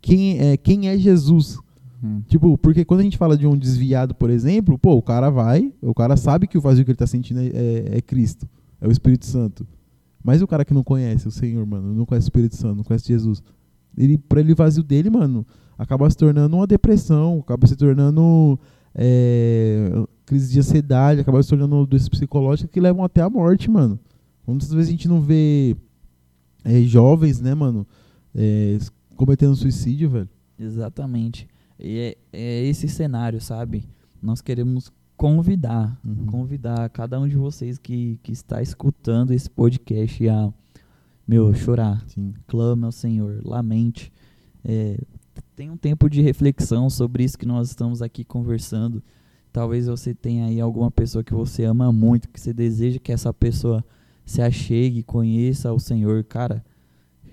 quem 0.00 0.38
é, 0.38 0.56
quem 0.56 0.88
é 0.88 0.98
Jesus. 0.98 1.58
Hum. 2.02 2.22
Tipo, 2.26 2.58
porque 2.58 2.84
quando 2.84 3.00
a 3.00 3.04
gente 3.04 3.16
fala 3.16 3.36
de 3.36 3.46
um 3.46 3.56
desviado, 3.56 4.14
por 4.14 4.28
exemplo, 4.28 4.76
pô, 4.78 4.94
o 4.94 5.02
cara 5.02 5.30
vai, 5.30 5.72
o 5.80 5.94
cara 5.94 6.16
sabe 6.16 6.46
que 6.46 6.58
o 6.58 6.60
vazio 6.60 6.84
que 6.84 6.90
ele 6.90 6.96
tá 6.98 7.06
sentindo 7.06 7.40
é, 7.40 7.46
é- 7.46 7.98
é 7.98 8.00
Cristo, 8.02 8.48
é 8.80 8.88
o 8.88 8.90
Espírito 8.90 9.26
Santo. 9.26 9.66
Mas 10.24 10.42
o 10.42 10.46
cara 10.46 10.64
que 10.64 10.74
não 10.74 10.82
conhece 10.84 11.26
o 11.28 11.30
Senhor, 11.30 11.64
mano, 11.66 11.94
não 11.94 12.04
conhece 12.04 12.26
o 12.26 12.28
Espírito 12.28 12.56
Santo, 12.56 12.76
não 12.76 12.84
conhece 12.84 13.06
Jesus, 13.06 13.42
ele, 13.96 14.18
pra 14.18 14.40
ele 14.40 14.52
o 14.52 14.56
vazio 14.56 14.82
dele, 14.82 15.10
mano, 15.10 15.46
acaba 15.78 16.08
se 16.10 16.16
tornando 16.16 16.56
uma 16.56 16.66
depressão, 16.66 17.40
acaba 17.40 17.66
se 17.66 17.76
tornando 17.76 18.58
é, 18.94 19.90
crise 20.26 20.52
de 20.52 20.58
ansiedade, 20.60 21.20
acaba 21.20 21.42
se 21.42 21.48
tornando 21.48 21.86
doenças 21.86 22.08
psicológicas 22.08 22.70
que 22.70 22.80
levam 22.80 23.04
até 23.04 23.20
a 23.20 23.30
morte, 23.30 23.70
mano. 23.70 23.98
Muitas 24.46 24.72
vezes 24.72 24.88
a 24.88 24.90
gente 24.92 25.08
não 25.08 25.20
vê 25.20 25.76
é, 26.64 26.80
jovens, 26.82 27.40
né, 27.40 27.54
mano, 27.54 27.86
é, 28.34 28.78
cometendo 29.16 29.54
suicídio, 29.54 30.10
velho. 30.10 30.28
Exatamente. 30.58 31.48
E 31.78 32.16
é, 32.32 32.38
é 32.38 32.64
esse 32.66 32.88
cenário, 32.88 33.40
sabe? 33.40 33.84
Nós 34.22 34.40
queremos 34.40 34.92
convidar, 35.16 35.98
Uhum. 36.04 36.26
convidar 36.26 36.88
cada 36.90 37.18
um 37.20 37.28
de 37.28 37.36
vocês 37.36 37.78
que, 37.78 38.18
que 38.22 38.32
está 38.32 38.60
escutando 38.62 39.32
esse 39.32 39.48
podcast 39.48 40.28
a, 40.28 40.52
meu, 41.26 41.54
chorar. 41.54 42.02
Sim. 42.08 42.34
Clame 42.46 42.84
ao 42.84 42.92
Senhor, 42.92 43.40
lamente. 43.44 44.12
É, 44.64 44.98
tenha 45.54 45.72
um 45.72 45.76
tempo 45.76 46.08
de 46.08 46.20
reflexão 46.20 46.88
sobre 46.90 47.24
isso 47.24 47.38
que 47.38 47.46
nós 47.46 47.68
estamos 47.68 48.02
aqui 48.02 48.24
conversando. 48.24 49.02
Talvez 49.52 49.86
você 49.86 50.14
tenha 50.14 50.46
aí 50.46 50.60
alguma 50.60 50.90
pessoa 50.90 51.22
que 51.22 51.34
você 51.34 51.64
ama 51.64 51.92
muito, 51.92 52.28
que 52.28 52.40
você 52.40 52.52
deseja 52.52 52.98
que 52.98 53.12
essa 53.12 53.32
pessoa 53.34 53.84
se 54.24 54.40
achegue, 54.40 55.02
conheça 55.02 55.68
ao 55.68 55.78
Senhor. 55.78 56.24
Cara, 56.24 56.64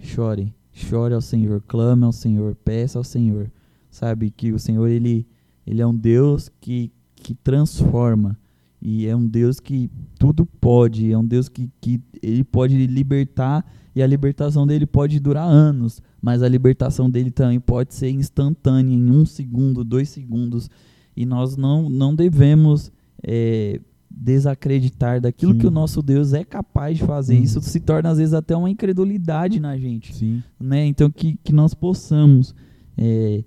chore, 0.01 0.53
chore 0.73 1.13
ao 1.13 1.21
Senhor, 1.21 1.63
clame 1.67 2.03
ao 2.03 2.11
Senhor, 2.11 2.55
peça 2.55 2.97
ao 2.97 3.03
Senhor. 3.03 3.49
Sabe 3.89 4.29
que 4.29 4.51
o 4.51 4.59
Senhor 4.59 4.87
ele, 4.87 5.27
ele 5.65 5.81
é 5.81 5.87
um 5.87 5.95
Deus 5.95 6.49
que, 6.59 6.91
que 7.15 7.33
transforma 7.33 8.37
e 8.81 9.07
é 9.07 9.15
um 9.15 9.27
Deus 9.27 9.59
que 9.59 9.89
tudo 10.17 10.45
pode, 10.45 11.11
é 11.11 11.17
um 11.17 11.25
Deus 11.25 11.49
que, 11.49 11.69
que 11.81 12.01
ele 12.21 12.43
pode 12.43 12.87
libertar 12.87 13.65
e 13.95 14.01
a 14.01 14.07
libertação 14.07 14.65
dele 14.65 14.85
pode 14.85 15.19
durar 15.19 15.45
anos, 15.45 16.01
mas 16.21 16.41
a 16.41 16.47
libertação 16.47 17.09
dele 17.09 17.31
também 17.31 17.59
pode 17.59 17.93
ser 17.93 18.09
instantânea, 18.09 18.93
em 18.93 19.09
um 19.09 19.25
segundo, 19.25 19.83
dois 19.83 20.09
segundos, 20.09 20.69
e 21.15 21.25
nós 21.25 21.57
não, 21.57 21.89
não 21.89 22.15
devemos 22.15 22.91
é, 23.21 23.81
desacreditar 24.09 25.19
daquilo 25.19 25.53
Sim. 25.53 25.59
que 25.59 25.67
o 25.67 25.71
nosso 25.71 26.01
Deus 26.01 26.33
é 26.33 26.43
capaz 26.43 26.97
de 26.97 27.03
fazer. 27.03 27.35
Uhum. 27.35 27.43
Isso 27.43 27.61
se 27.61 27.79
torna 27.79 28.09
às 28.09 28.17
vezes 28.17 28.33
até 28.33 28.55
uma 28.55 28.69
incredulidade 28.69 29.59
na 29.59 29.77
gente 29.77 30.15
Sim. 30.15 30.41
né? 30.59 30.85
Então 30.85 31.09
que, 31.09 31.37
que 31.43 31.51
nós 31.51 31.73
possamos 31.73 32.55
é, 32.97 33.43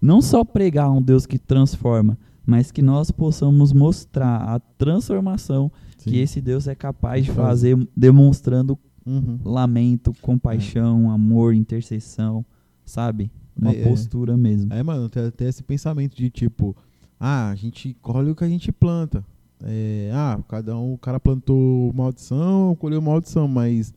não 0.00 0.20
só 0.22 0.44
pregar 0.44 0.90
um 0.90 1.02
Deus 1.02 1.26
que 1.26 1.38
transforma, 1.38 2.16
mas 2.46 2.70
que 2.70 2.80
nós 2.82 3.10
possamos 3.10 3.72
mostrar 3.72 4.36
a 4.42 4.58
transformação 4.58 5.70
Sim. 5.98 6.10
que 6.10 6.18
esse 6.18 6.40
Deus 6.40 6.66
é 6.66 6.74
capaz 6.74 7.24
de 7.24 7.32
Faz. 7.32 7.46
fazer, 7.48 7.88
demonstrando 7.96 8.78
Uhum. 9.06 9.38
lamento, 9.44 10.12
compaixão, 10.20 11.10
amor, 11.10 11.54
intercessão, 11.54 12.44
sabe? 12.84 13.30
Uma 13.56 13.72
É, 13.72 13.80
é. 13.80 13.88
postura 13.88 14.36
mesmo. 14.36 14.72
É, 14.72 14.82
mano, 14.82 15.08
tem 15.08 15.24
até 15.24 15.48
esse 15.48 15.62
pensamento 15.62 16.14
de 16.16 16.28
tipo, 16.30 16.76
ah, 17.18 17.48
a 17.50 17.54
gente 17.54 17.94
colhe 18.02 18.30
o 18.30 18.34
que 18.36 18.44
a 18.44 18.48
gente 18.48 18.70
planta. 18.70 19.24
É, 19.64 20.10
ah, 20.14 20.38
cada 20.46 20.76
um, 20.78 20.92
o 20.92 20.98
cara 20.98 21.18
plantou 21.18 21.92
maldição, 21.92 22.76
colheu 22.76 23.00
maldição, 23.02 23.48
mas 23.48 23.92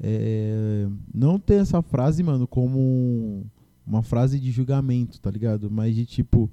é, 0.00 0.86
não 1.14 1.38
ter 1.38 1.54
essa 1.62 1.80
frase, 1.82 2.22
mano, 2.22 2.46
como 2.46 2.78
um- 2.78 3.44
uma 3.88 4.02
frase 4.02 4.38
de 4.38 4.50
julgamento, 4.50 5.20
tá 5.20 5.30
ligado? 5.30 5.70
Mas 5.70 5.94
de 5.94 6.04
tipo, 6.04 6.50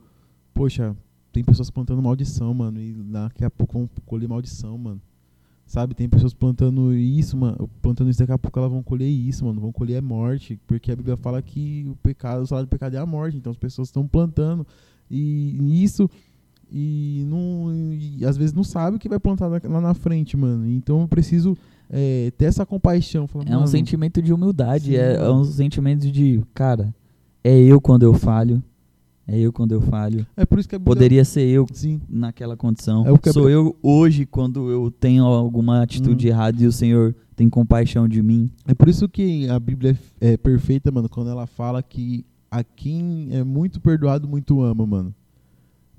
poxa, 0.54 0.96
tem 1.32 1.44
pessoas 1.44 1.70
plantando 1.70 2.02
maldição, 2.02 2.54
mano, 2.54 2.80
e 2.80 2.94
daqui 2.94 3.44
a 3.44 3.50
pouco 3.50 3.74
vão 3.74 3.90
colher 4.06 4.28
maldição, 4.28 4.78
mano. 4.78 5.02
Sabe, 5.68 5.96
tem 5.96 6.08
pessoas 6.08 6.34
plantando 6.34 6.94
isso, 6.94 7.36
mano, 7.36 7.68
plantando 7.82 8.10
isso, 8.10 8.20
daqui 8.20 8.32
a 8.32 8.38
pouco 8.38 8.60
elas 8.60 8.72
vão 8.72 8.84
colher 8.84 9.10
isso, 9.10 9.44
mano, 9.44 9.60
vão 9.60 9.72
colher 9.72 9.98
a 9.98 10.02
morte, 10.02 10.60
porque 10.68 10.92
a 10.92 10.96
Bíblia 10.96 11.18
fala 11.18 11.42
que 11.42 11.88
o 11.90 11.96
pecado, 11.96 12.44
o 12.44 12.48
salário 12.48 12.68
do 12.68 12.70
pecado 12.70 12.96
é 12.96 13.00
a 13.00 13.06
morte, 13.06 13.38
então 13.38 13.52
as 13.52 13.58
pessoas 13.58 13.88
estão 13.88 14.08
plantando 14.08 14.66
e, 15.10 15.58
e 15.60 15.84
isso 15.84 16.10
e 16.72 17.24
não 17.28 17.72
e 17.74 18.26
às 18.26 18.38
vezes 18.38 18.54
não 18.54 18.64
sabe 18.64 18.98
o 18.98 19.00
que 19.00 19.10
vai 19.10 19.20
plantar 19.20 19.48
lá 19.48 19.82
na 19.82 19.94
frente, 19.94 20.38
mano. 20.38 20.68
Então 20.68 21.02
eu 21.02 21.08
preciso 21.08 21.58
é, 21.90 22.32
ter 22.38 22.46
essa 22.46 22.66
compaixão. 22.66 23.28
Falar, 23.28 23.50
é 23.50 23.58
um 23.58 23.68
sentimento 23.68 24.22
de 24.22 24.34
humildade, 24.34 24.86
sim, 24.86 24.96
é, 24.96 25.16
é, 25.16 25.30
um 25.32 25.44
sentimento 25.44 26.12
de, 26.12 26.42
cara, 26.54 26.94
é 27.46 27.60
eu 27.60 27.80
quando 27.80 28.02
eu 28.02 28.14
falho. 28.16 28.64
É 29.28 29.38
eu 29.38 29.54
quando 29.54 29.72
eu 29.72 29.82
falho. 29.82 30.26
É 30.36 30.46
por 30.46 30.58
isso 30.58 30.68
que 30.68 30.76
a 30.76 30.80
Bíblia... 30.80 30.96
Poderia 30.96 31.26
ser 31.26 31.48
eu 31.48 31.68
sim. 31.72 32.02
naquela 32.10 32.58
condição. 32.58 33.06
É 33.08 33.32
Sou 33.32 33.48
eu 33.48 33.76
hoje 33.84 34.26
quando 34.26 34.72
eu 34.72 34.90
tenho 34.90 35.24
alguma 35.24 35.84
atitude 35.84 36.28
hum. 36.28 36.30
errada 36.30 36.64
e 36.64 36.66
o 36.66 36.72
Senhor 36.72 37.16
tem 37.36 37.48
compaixão 37.48 38.08
de 38.08 38.22
mim. 38.24 38.50
É 38.68 38.74
por 38.74 38.90
isso 38.90 39.08
que 39.08 39.48
a 39.48 39.60
Bíblia 39.60 39.96
é, 40.20 40.34
é 40.34 40.38
perfeita, 40.38 40.92
mano, 40.92 41.08
quando 41.08 41.30
ela 41.30 41.46
fala 41.46 41.84
que 41.84 42.26
a 42.50 42.64
quem 42.64 43.30
é 43.32 43.44
muito 43.44 43.80
perdoado, 43.80 44.28
muito 44.28 44.62
ama, 44.62 44.86
mano. 44.86 45.14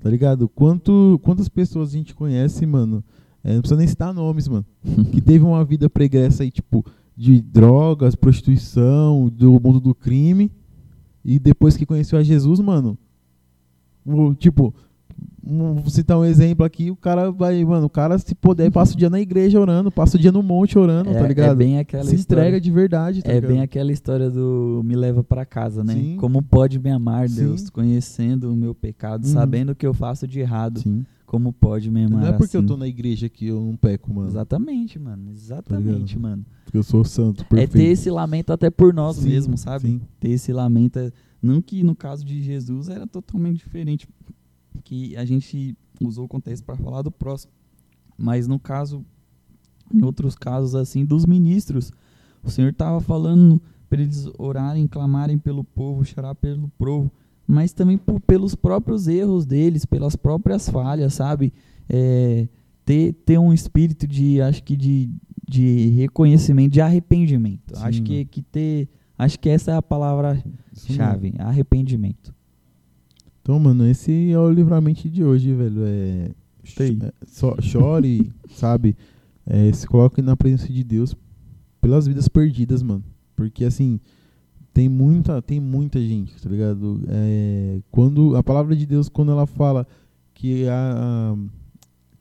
Tá 0.01 0.09
ligado? 0.09 0.49
Quanto, 0.49 1.17
quantas 1.23 1.47
pessoas 1.47 1.89
a 1.89 1.93
gente 1.93 2.13
conhece, 2.13 2.65
mano? 2.65 3.01
É, 3.41 3.53
não 3.53 3.61
precisa 3.61 3.77
nem 3.77 3.87
citar 3.87 4.13
nomes, 4.13 4.49
mano. 4.49 4.65
que 5.13 5.21
teve 5.21 5.45
uma 5.45 5.63
vida 5.63 5.89
pregressa 5.89 6.43
aí, 6.43 6.51
tipo, 6.51 6.85
de 7.15 7.41
drogas, 7.41 8.15
prostituição, 8.15 9.29
do 9.29 9.53
mundo 9.61 9.79
do 9.79 9.95
crime. 9.95 10.51
E 11.27 11.37
depois 11.37 11.75
que 11.75 11.85
conheceu 11.85 12.17
a 12.17 12.23
Jesus, 12.23 12.61
mano. 12.61 12.97
Tipo, 14.39 14.73
vou 15.43 15.89
citar 15.89 16.17
um 16.17 16.23
exemplo 16.23 16.65
aqui, 16.65 16.89
o 16.89 16.95
cara 16.95 17.29
vai, 17.31 17.65
mano, 17.65 17.87
o 17.87 17.89
cara 17.89 18.17
se 18.17 18.33
puder 18.33 18.71
passa 18.71 18.93
o 18.93 18.97
dia 18.97 19.09
na 19.09 19.19
igreja 19.19 19.59
orando, 19.59 19.91
passa 19.91 20.15
o 20.15 20.19
dia 20.19 20.31
no 20.31 20.41
monte 20.41 20.79
orando, 20.79 21.11
tá 21.11 21.17
é, 21.17 21.21
tá 21.21 21.27
ligado? 21.27 21.51
É 21.51 21.55
bem 21.55 21.79
aquela 21.79 22.05
se 22.05 22.15
história, 22.15 22.41
entrega 22.43 22.61
de 22.61 22.71
verdade, 22.71 23.21
tá 23.21 23.29
É 23.29 23.35
ligado? 23.35 23.51
bem 23.51 23.61
aquela 23.61 23.91
história 23.91 24.29
do 24.29 24.81
me 24.85 24.95
leva 24.95 25.21
para 25.21 25.45
casa, 25.45 25.83
né? 25.83 25.95
Sim. 25.95 26.15
Como 26.17 26.41
pode 26.41 26.79
me 26.79 26.89
amar, 26.89 27.27
Deus, 27.27 27.61
Sim. 27.61 27.67
conhecendo 27.73 28.49
o 28.49 28.55
meu 28.55 28.73
pecado, 28.73 29.25
uhum. 29.25 29.33
sabendo 29.33 29.73
o 29.73 29.75
que 29.75 29.85
eu 29.85 29.93
faço 29.93 30.25
de 30.25 30.39
errado. 30.39 30.79
Sim. 30.79 31.05
Como 31.27 31.51
pode 31.51 31.91
me 31.91 32.05
amar 32.05 32.21
Não 32.21 32.27
é 32.29 32.31
porque 32.31 32.55
assim. 32.55 32.63
eu 32.63 32.65
tô 32.65 32.77
na 32.77 32.87
igreja 32.87 33.27
que 33.27 33.47
eu 33.47 33.59
não 33.59 33.75
peco, 33.75 34.13
mano. 34.13 34.29
Exatamente, 34.29 34.97
mano. 34.97 35.29
Exatamente, 35.29 36.15
tá 36.15 36.21
mano. 36.21 36.45
Porque 36.63 36.77
eu 36.77 36.83
sou 36.83 37.03
santo, 37.03 37.45
perfeito. 37.45 37.75
É 37.75 37.79
ter 37.79 37.91
esse 37.91 38.09
lamento 38.09 38.53
até 38.53 38.69
por 38.69 38.93
nós 38.93 39.21
mesmos, 39.21 39.59
sabe? 39.59 40.01
Ter 40.21 40.29
esse 40.29 40.53
lamento. 40.53 40.97
É, 40.97 41.11
não 41.41 41.61
que 41.61 41.83
no 41.83 41.93
caso 41.93 42.23
de 42.23 42.41
Jesus 42.41 42.87
era 42.87 43.05
totalmente 43.05 43.57
diferente. 43.57 44.07
Que 44.85 45.17
a 45.17 45.25
gente 45.25 45.75
usou 46.01 46.23
o 46.23 46.27
contexto 46.29 46.63
para 46.63 46.77
falar 46.77 47.01
do 47.01 47.11
próximo. 47.11 47.51
Mas 48.17 48.47
no 48.47 48.57
caso, 48.57 49.05
em 49.93 50.01
outros 50.05 50.33
casos 50.33 50.75
assim, 50.75 51.03
dos 51.03 51.25
ministros, 51.25 51.91
o 52.41 52.49
Senhor 52.49 52.69
estava 52.69 53.01
falando 53.01 53.61
para 53.89 54.01
eles 54.01 54.29
orarem, 54.37 54.87
clamarem 54.87 55.37
pelo 55.37 55.65
povo, 55.65 56.05
chorar 56.05 56.35
pelo 56.35 56.69
povo, 56.77 57.11
mas 57.47 57.71
também 57.71 57.97
por, 57.97 58.19
pelos 58.19 58.53
próprios 58.53 59.07
erros 59.07 59.45
deles, 59.45 59.85
pelas 59.85 60.15
próprias 60.17 60.69
falhas, 60.69 61.13
sabe? 61.13 61.53
É, 61.87 62.49
ter, 62.83 63.13
ter 63.25 63.37
um 63.37 63.53
espírito 63.53 64.05
de, 64.05 64.41
acho 64.41 64.61
que 64.63 64.75
de, 64.75 65.09
de 65.47 65.87
reconhecimento, 65.89 66.73
de 66.73 66.81
arrependimento. 66.81 67.73
Sim. 67.73 67.83
Acho 67.83 68.03
que, 68.03 68.25
que 68.25 68.41
ter, 68.41 68.89
acho 69.17 69.39
que 69.39 69.47
essa 69.47 69.71
é 69.71 69.75
a 69.75 69.81
palavra-chave, 69.81 71.33
arrependimento. 71.39 72.35
Então, 73.41 73.57
mano, 73.57 73.87
esse 73.87 74.29
é 74.29 74.37
o 74.37 74.51
livramento 74.51 75.09
de 75.09 75.23
hoje, 75.23 75.53
velho. 75.53 75.85
É, 75.85 76.31
é 76.79 77.13
só, 77.25 77.55
chore, 77.61 78.29
sabe? 78.51 78.93
É, 79.45 79.71
se 79.71 79.87
coloque 79.87 80.21
na 80.21 80.35
presença 80.35 80.67
de 80.71 80.83
Deus 80.83 81.15
pelas 81.79 82.05
vidas 82.07 82.27
perdidas, 82.27 82.83
mano. 82.83 83.05
Porque 83.37 83.63
assim, 83.63 84.01
tem 84.77 84.87
muita, 84.87 85.41
tem 85.41 85.59
muita 85.59 85.99
gente, 85.99 86.39
tá 86.39 86.47
ligado? 86.47 87.01
É, 87.09 87.79
quando 87.89 88.35
a 88.35 88.43
palavra 88.43 88.75
de 88.75 88.85
Deus, 88.85 89.09
quando 89.09 89.31
ela 89.31 89.47
fala 89.47 89.87
que 90.35 90.67
a, 90.67 91.33
a 91.33 91.37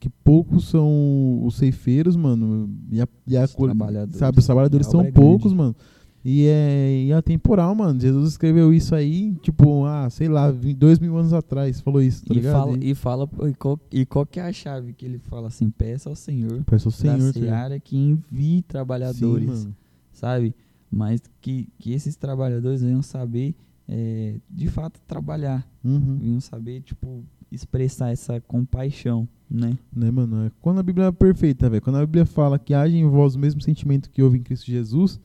que 0.00 0.08
poucos 0.08 0.66
são 0.66 1.44
os 1.44 1.56
ceifeiros, 1.56 2.16
mano, 2.16 2.70
e 2.90 2.98
a, 2.98 3.06
e 3.26 3.36
a 3.36 3.44
os 3.44 3.52
trabalhadores, 3.52 4.16
sabe, 4.16 4.38
os 4.38 4.46
trabalhadores 4.46 4.86
são 4.86 5.04
poucos, 5.12 5.52
mano. 5.52 5.76
E 6.24 6.46
é, 6.46 7.02
e 7.04 7.12
é 7.12 7.14
atemporal, 7.14 7.74
mano. 7.74 8.00
Jesus 8.00 8.30
escreveu 8.30 8.72
isso 8.72 8.94
aí, 8.94 9.34
tipo, 9.42 9.84
ah, 9.84 10.08
sei 10.08 10.26
lá, 10.26 10.50
dois 10.50 10.98
mil 10.98 11.14
anos 11.14 11.34
atrás, 11.34 11.82
falou 11.82 12.00
isso, 12.00 12.24
tá 12.24 12.32
e 12.32 12.38
ligado? 12.38 12.54
Fala, 12.54 12.78
e 12.80 12.94
fala, 12.94 13.28
e 13.50 13.52
qual, 13.52 13.78
e 13.92 14.06
qual 14.06 14.24
que 14.24 14.40
é 14.40 14.44
a 14.44 14.52
chave 14.52 14.94
que 14.94 15.04
ele 15.04 15.18
fala 15.18 15.48
assim? 15.48 15.68
Peça 15.68 16.08
ao 16.08 16.16
Senhor. 16.16 16.64
Peça 16.64 16.88
ao 16.88 16.92
Senhor. 16.92 17.18
Da 17.18 17.32
seara 17.34 17.78
que 17.78 17.98
envie 17.98 18.62
trabalhadores, 18.62 19.58
Sim, 19.58 19.74
sabe? 20.10 20.54
Mas 20.90 21.20
que, 21.40 21.68
que 21.78 21.92
esses 21.92 22.16
trabalhadores 22.16 22.82
venham 22.82 23.02
saber, 23.02 23.54
é, 23.88 24.36
de 24.48 24.68
fato, 24.68 25.00
trabalhar. 25.06 25.66
Uhum. 25.84 26.18
Venham 26.18 26.40
saber, 26.40 26.80
tipo, 26.80 27.24
expressar 27.50 28.10
essa 28.10 28.40
compaixão, 28.40 29.28
né? 29.50 29.76
Né, 29.94 30.10
mano? 30.10 30.46
É, 30.46 30.50
quando 30.60 30.80
a 30.80 30.82
Bíblia 30.82 31.06
é 31.06 31.12
perfeita, 31.12 31.68
velho. 31.68 31.82
Quando 31.82 31.96
a 31.96 32.06
Bíblia 32.06 32.26
fala 32.26 32.58
que 32.58 32.74
age 32.74 32.96
em 32.96 33.08
vós 33.08 33.34
o 33.34 33.38
mesmo 33.38 33.60
sentimento 33.60 34.10
que 34.10 34.22
houve 34.22 34.38
em 34.38 34.42
Cristo 34.42 34.66
Jesus 34.66 35.20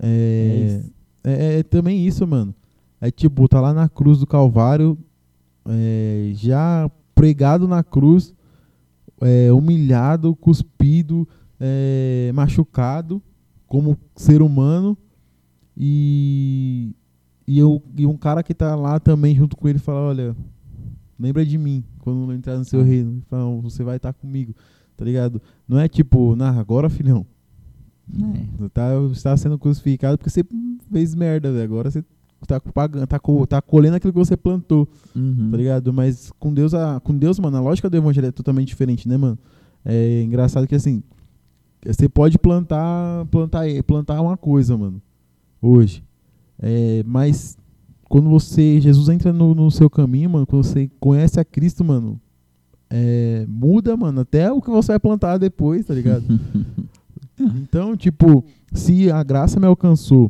é, 0.00 0.82
é, 1.24 1.30
é, 1.30 1.58
é, 1.58 1.62
também 1.62 2.06
isso, 2.06 2.26
mano. 2.26 2.54
É 3.00 3.10
tipo, 3.10 3.48
tá 3.48 3.60
lá 3.60 3.72
na 3.72 3.88
cruz 3.88 4.18
do 4.18 4.26
Calvário, 4.26 4.98
é, 5.66 6.32
já 6.34 6.90
pregado 7.14 7.68
na 7.68 7.82
cruz, 7.82 8.34
é, 9.20 9.52
humilhado, 9.52 10.34
cuspido, 10.36 11.28
é, 11.60 12.30
machucado 12.34 13.22
como 13.68 13.96
ser 14.16 14.42
humano. 14.42 14.98
E, 15.76 16.92
e, 17.46 17.56
eu, 17.58 17.80
e 17.96 18.04
um 18.04 18.16
cara 18.16 18.42
que 18.42 18.52
tá 18.52 18.74
lá 18.74 18.98
também 18.98 19.36
junto 19.36 19.56
com 19.56 19.68
ele 19.68 19.78
fala: 19.78 20.00
Olha, 20.00 20.36
lembra 21.18 21.46
de 21.46 21.56
mim 21.56 21.84
quando 22.00 22.28
eu 22.28 22.36
entrar 22.36 22.58
no 22.58 22.64
seu 22.64 22.82
reino. 22.82 23.22
Fala, 23.28 23.60
você 23.60 23.84
vai 23.84 23.96
estar 23.96 24.12
tá 24.12 24.18
comigo, 24.18 24.54
tá 24.96 25.04
ligado? 25.04 25.40
Não 25.68 25.78
é 25.78 25.86
tipo, 25.86 26.34
nah, 26.34 26.58
agora 26.58 26.90
filhão, 26.90 27.24
é. 28.16 28.68
Tá, 28.70 28.90
está 29.12 29.36
sendo 29.36 29.58
crucificado 29.58 30.16
porque 30.16 30.30
você 30.30 30.44
fez 30.90 31.14
merda, 31.14 31.52
véio. 31.52 31.64
agora 31.64 31.90
você 31.90 32.02
tá 32.46 32.60
pagando, 32.60 33.06
tá, 33.06 33.18
tá 33.48 33.62
colhendo 33.62 33.96
aquilo 33.96 34.12
que 34.12 34.18
você 34.18 34.36
plantou, 34.36 34.88
uhum. 35.14 35.50
tá 35.50 35.56
ligado? 35.56 35.92
Mas 35.92 36.32
com 36.38 36.52
Deus, 36.52 36.72
a, 36.72 37.00
com 37.00 37.16
Deus, 37.16 37.38
mano, 37.38 37.56
a 37.56 37.60
lógica 37.60 37.90
do 37.90 37.96
evangelho 37.96 38.28
é 38.28 38.32
totalmente 38.32 38.68
diferente, 38.68 39.08
né, 39.08 39.16
mano? 39.16 39.38
É 39.84 40.22
engraçado 40.22 40.66
que 40.66 40.74
assim, 40.74 41.02
você 41.84 42.08
pode 42.08 42.38
plantar, 42.38 43.26
plantar, 43.26 43.64
plantar 43.86 44.20
uma 44.20 44.36
coisa, 44.36 44.76
mano, 44.76 45.00
hoje. 45.60 46.02
É, 46.58 47.02
mas 47.06 47.56
quando 48.08 48.28
você, 48.28 48.80
Jesus 48.80 49.08
entra 49.08 49.32
no, 49.32 49.54
no 49.54 49.70
seu 49.70 49.88
caminho, 49.88 50.30
mano, 50.30 50.46
quando 50.46 50.64
você 50.64 50.90
conhece 50.98 51.38
a 51.38 51.44
Cristo, 51.44 51.84
mano, 51.84 52.20
é, 52.90 53.44
muda, 53.48 53.96
mano, 53.96 54.20
até 54.20 54.50
o 54.50 54.60
que 54.60 54.70
você 54.70 54.92
vai 54.92 54.98
plantar 54.98 55.38
depois, 55.38 55.86
tá 55.86 55.94
ligado? 55.94 56.24
Então, 57.40 57.96
tipo, 57.96 58.44
se 58.72 59.12
a 59.12 59.22
graça 59.22 59.60
me 59.60 59.66
alcançou, 59.66 60.28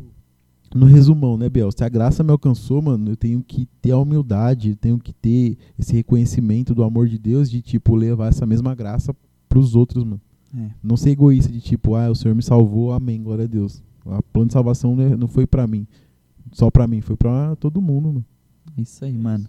no 0.75 0.85
resumão, 0.85 1.37
né, 1.37 1.49
Biel? 1.49 1.71
Se 1.73 1.83
a 1.83 1.89
graça 1.89 2.23
me 2.23 2.31
alcançou, 2.31 2.83
mano, 2.83 3.13
eu 3.13 3.17
tenho 3.17 3.43
que 3.43 3.67
ter 3.81 3.93
a 3.93 3.99
humildade, 3.99 4.75
tenho 4.75 4.99
que 4.99 5.13
ter 5.13 5.57
esse 5.79 5.95
reconhecimento 5.95 6.75
do 6.75 6.83
amor 6.83 7.09
de 7.09 7.19
Deus, 7.19 7.51
de, 7.51 7.63
tipo, 7.63 7.95
levar 7.95 8.29
essa 8.29 8.45
mesma 8.45 8.75
graça 8.75 9.17
pros 9.49 9.75
outros, 9.75 10.05
mano. 10.05 10.21
É. 10.57 10.71
Não 10.83 10.97
ser 10.97 11.11
egoísta 11.11 11.53
de, 11.53 11.61
tipo, 11.61 11.95
ah, 11.95 12.11
o 12.11 12.15
Senhor 12.15 12.35
me 12.35 12.43
salvou, 12.43 12.93
amém, 12.93 13.23
glória 13.23 13.45
a 13.45 13.49
Deus. 13.49 13.83
A 14.07 14.23
plano 14.23 14.49
de 14.49 14.55
salvação 14.55 14.97
não 14.97 15.29
foi 15.29 15.47
para 15.47 15.67
mim, 15.67 15.87
só 16.53 16.71
para 16.71 16.87
mim, 16.87 17.01
foi 17.01 17.17
para 17.17 17.55
todo 17.57 17.81
mundo, 17.83 18.09
mano. 18.09 18.25
Isso 18.77 19.05
aí, 19.05 19.17
mano. 19.17 19.47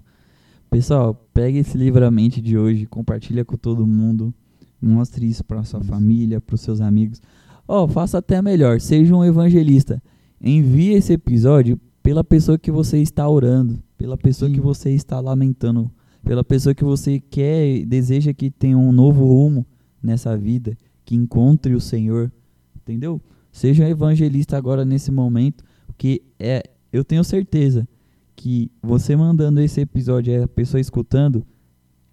Pessoal, 0.69 1.15
pega 1.33 1.57
esse 1.57 1.77
livramento 1.77 2.41
de 2.41 2.57
hoje, 2.57 2.85
compartilha 2.85 3.45
com 3.45 3.55
todo 3.55 3.87
mundo, 3.87 4.33
mostre 4.81 5.25
isso 5.25 5.43
para 5.43 5.63
sua 5.63 5.83
família, 5.83 6.41
para 6.41 6.55
os 6.55 6.61
seus 6.61 6.81
amigos. 6.81 7.21
Ó, 7.67 7.83
oh, 7.83 7.87
faça 7.87 8.17
até 8.17 8.41
melhor, 8.41 8.79
seja 8.79 9.15
um 9.15 9.23
evangelista. 9.23 10.01
Envie 10.41 10.93
esse 10.93 11.13
episódio 11.13 11.79
pela 12.03 12.23
pessoa 12.23 12.57
que 12.57 12.71
você 12.71 12.99
está 12.99 13.27
orando, 13.27 13.81
pela 13.97 14.17
pessoa 14.17 14.49
Sim. 14.49 14.55
que 14.55 14.61
você 14.61 14.91
está 14.91 15.19
lamentando, 15.19 15.89
pela 16.23 16.43
pessoa 16.43 16.73
que 16.73 16.83
você 16.83 17.19
quer, 17.19 17.85
deseja 17.85 18.33
que 18.33 18.49
tenha 18.49 18.77
um 18.77 18.91
novo 18.91 19.25
rumo 19.25 19.65
nessa 20.01 20.35
vida, 20.37 20.77
que 21.09 21.15
encontre 21.15 21.73
o 21.73 21.81
Senhor, 21.81 22.31
entendeu? 22.75 23.19
Seja 23.51 23.83
um 23.83 23.87
evangelista 23.87 24.55
agora 24.55 24.85
nesse 24.85 25.09
momento, 25.11 25.63
porque 25.87 26.21
é, 26.37 26.61
eu 26.93 27.03
tenho 27.03 27.23
certeza 27.23 27.87
que 28.35 28.69
você 28.79 29.15
mandando 29.15 29.59
esse 29.59 29.81
episódio, 29.81 30.43
a 30.43 30.47
pessoa 30.47 30.79
escutando, 30.79 31.43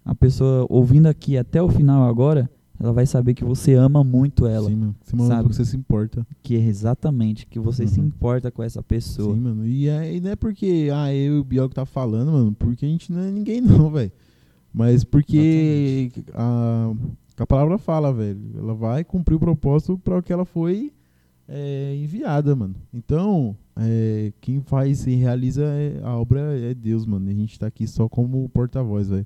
a 0.03 0.15
pessoa 0.15 0.65
ouvindo 0.67 1.05
aqui 1.05 1.37
até 1.37 1.61
o 1.61 1.69
final 1.69 2.09
agora, 2.09 2.49
ela 2.79 2.91
vai 2.91 3.05
saber 3.05 3.35
que 3.35 3.43
você 3.43 3.75
ama 3.75 4.03
muito 4.03 4.47
ela. 4.47 4.67
Sim, 4.67 4.75
mano. 4.75 4.95
Você 5.03 5.15
sabe? 5.27 5.43
porque 5.43 5.55
você 5.57 5.65
se 5.65 5.77
importa. 5.77 6.27
Que 6.41 6.55
é 6.55 6.59
exatamente, 6.65 7.45
que 7.45 7.59
você 7.59 7.85
se 7.85 7.99
Uhum. 7.99 8.07
importa 8.07 8.49
com 8.49 8.63
essa 8.63 8.81
pessoa. 8.81 9.35
Sim, 9.35 9.41
mano. 9.41 9.67
E, 9.67 9.87
é, 9.87 10.15
e 10.15 10.19
não 10.19 10.31
é 10.31 10.35
porque, 10.35 10.89
ah, 10.91 11.13
eu 11.13 11.35
e 11.37 11.39
o 11.39 11.43
Biel 11.43 11.69
que 11.69 11.75
tá 11.75 11.85
falando, 11.85 12.31
mano, 12.31 12.51
porque 12.57 12.83
a 12.83 12.89
gente 12.89 13.11
não 13.13 13.21
é 13.21 13.29
ninguém 13.29 13.61
não, 13.61 13.91
velho. 13.93 14.11
Mas 14.73 15.03
porque 15.03 16.11
a, 16.33 16.93
a 17.43 17.47
palavra 17.47 17.77
fala, 17.77 18.13
velho. 18.13 18.39
Ela 18.57 18.73
vai 18.73 19.03
cumprir 19.03 19.35
o 19.35 19.39
propósito 19.39 19.97
para 19.97 20.17
o 20.17 20.23
que 20.23 20.33
ela 20.33 20.45
foi 20.45 20.91
é, 21.47 21.95
enviada, 21.95 22.55
mano. 22.55 22.75
Então, 22.93 23.55
é, 23.75 24.33
quem 24.41 24.59
faz 24.61 25.05
e 25.07 25.15
realiza 25.15 25.63
é- 25.63 26.01
a 26.03 26.15
obra 26.17 26.59
é 26.59 26.73
Deus, 26.73 27.05
mano. 27.05 27.29
E 27.29 27.33
a 27.33 27.35
gente 27.35 27.57
tá 27.59 27.67
aqui 27.67 27.87
só 27.87 28.09
como 28.09 28.49
porta-voz, 28.49 29.09
velho. 29.09 29.25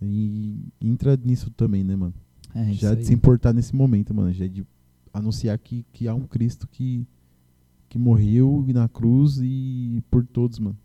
E 0.00 0.64
entra 0.80 1.18
nisso 1.22 1.50
também, 1.50 1.84
né, 1.84 1.94
mano? 1.94 2.14
É 2.54 2.72
já 2.72 2.94
de 2.94 3.04
se 3.04 3.12
importar 3.12 3.52
nesse 3.52 3.74
momento, 3.74 4.14
mano. 4.14 4.32
Já 4.32 4.46
de 4.46 4.64
anunciar 5.12 5.58
que, 5.58 5.84
que 5.92 6.08
há 6.08 6.14
um 6.14 6.26
Cristo 6.26 6.66
que, 6.68 7.06
que 7.88 7.98
morreu 7.98 8.64
na 8.72 8.88
cruz 8.88 9.38
e 9.42 10.02
por 10.10 10.24
todos, 10.26 10.58
mano. 10.58 10.76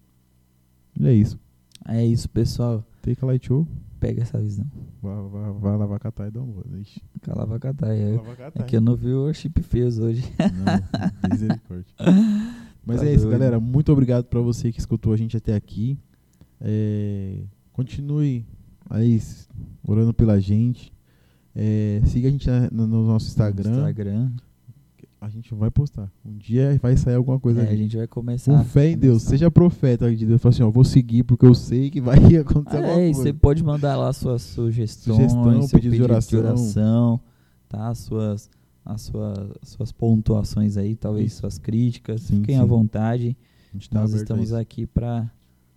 E 0.99 1.07
é 1.07 1.13
isso. 1.13 1.39
É 1.87 2.05
isso, 2.05 2.29
pessoal. 2.29 2.83
Take 3.01 3.23
a 3.23 3.27
light 3.27 3.45
show. 3.45 3.67
Pega 4.07 4.21
essa 4.21 4.39
visão. 4.39 4.65
Vai, 5.01 5.15
vai, 5.29 5.51
vai 5.53 5.77
lavar 5.77 5.99
catar 5.99 6.27
e 6.27 6.31
dá 6.31 6.41
um 6.41 6.51
gole. 6.51 6.81
Ixi, 6.81 7.01
Calavacataia. 7.21 8.05
vai 8.05 8.13
É, 8.13 8.17
lavar 8.17 8.51
é 8.55 8.63
que 8.63 8.75
eu 8.77 8.81
não 8.81 8.95
vi 8.95 9.11
o 9.13 9.33
Chip 9.33 9.61
Feus 9.63 9.97
hoje. 9.97 10.23
Não, 10.39 11.29
misericórdia. 11.31 11.85
Mas 12.85 12.99
Tá 13.01 13.07
é 13.07 13.13
isso, 13.13 13.23
doido. 13.23 13.31
galera. 13.39 13.59
Muito 13.59 13.91
obrigado 13.91 14.25
pra 14.25 14.39
você 14.41 14.71
que 14.71 14.79
escutou 14.79 15.11
a 15.13 15.17
gente 15.17 15.35
até 15.35 15.55
aqui. 15.55 15.97
É, 16.61 17.39
continue 17.73 18.45
aí 18.89 19.19
orando 19.83 20.13
pela 20.13 20.39
gente. 20.39 20.93
É, 21.55 22.01
siga 22.05 22.27
a 22.27 22.31
gente 22.31 22.47
na- 22.47 22.69
no, 22.71 22.85
no 22.85 23.07
nosso 23.07 23.27
Instagram. 23.27 23.71
Instagram. 23.71 24.31
A 25.25 25.29
gente 25.29 25.55
vai 25.55 25.71
postar. 25.71 26.11
Um 26.23 26.37
dia 26.37 26.77
vai 26.79 26.95
sair 26.95 27.15
alguma 27.15 27.39
coisa 27.39 27.63
É, 27.63 27.69
a 27.69 27.75
gente 27.75 27.97
vai 27.97 28.05
começar. 28.07 28.55
Com 28.55 28.63
fé 28.63 28.91
em 28.91 28.97
Deus, 28.97 29.23
seja 29.23 29.49
profeta 29.49 30.15
de 30.15 30.23
Deus. 30.23 30.39
Fala 30.39 30.53
assim, 30.53 30.61
ó, 30.61 30.69
vou 30.69 30.83
seguir 30.83 31.23
porque 31.23 31.45
eu 31.47 31.55
sei 31.55 31.89
que 31.89 31.99
vai 31.99 32.17
acontecer 32.37 32.77
Ah, 32.77 32.79
alguma 32.81 33.01
é, 33.01 33.05
coisa. 33.05 33.23
você 33.23 33.33
pode 33.33 33.63
mandar 33.63 33.95
lá 33.97 34.13
suas 34.13 34.43
sugestões, 34.43 35.17
Sugestão, 35.17 35.61
seu 35.63 35.79
pedido 35.79 35.95
de 35.95 36.03
oração. 36.03 36.39
oração, 36.39 37.19
tá? 37.67 37.87
As 37.87 37.97
suas, 37.97 38.51
as 38.85 39.01
suas, 39.01 39.49
suas 39.63 39.91
pontuações 39.91 40.77
aí, 40.77 40.95
talvez 40.95 41.31
Isso. 41.31 41.39
suas 41.41 41.57
críticas. 41.57 42.21
Sim, 42.21 42.41
Fiquem 42.41 42.57
à 42.59 42.61
sim. 42.61 42.67
vontade. 42.67 43.35
A 43.71 43.73
gente 43.73 43.89
tá 43.89 44.01
Nós 44.01 44.13
estamos 44.13 44.53
aqui 44.53 44.85
para 44.85 45.27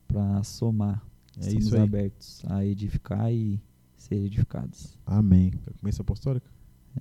para 0.06 0.42
somar. 0.42 1.02
É 1.36 1.40
estamos 1.40 1.66
isso 1.66 1.74
aí. 1.74 1.82
abertos 1.82 2.42
a 2.48 2.64
edificar 2.66 3.32
e 3.32 3.58
ser 3.96 4.16
edificados. 4.16 4.98
Amém. 5.06 5.52
Quer 5.64 5.72
começar 5.80 6.02
apostólica? 6.02 6.46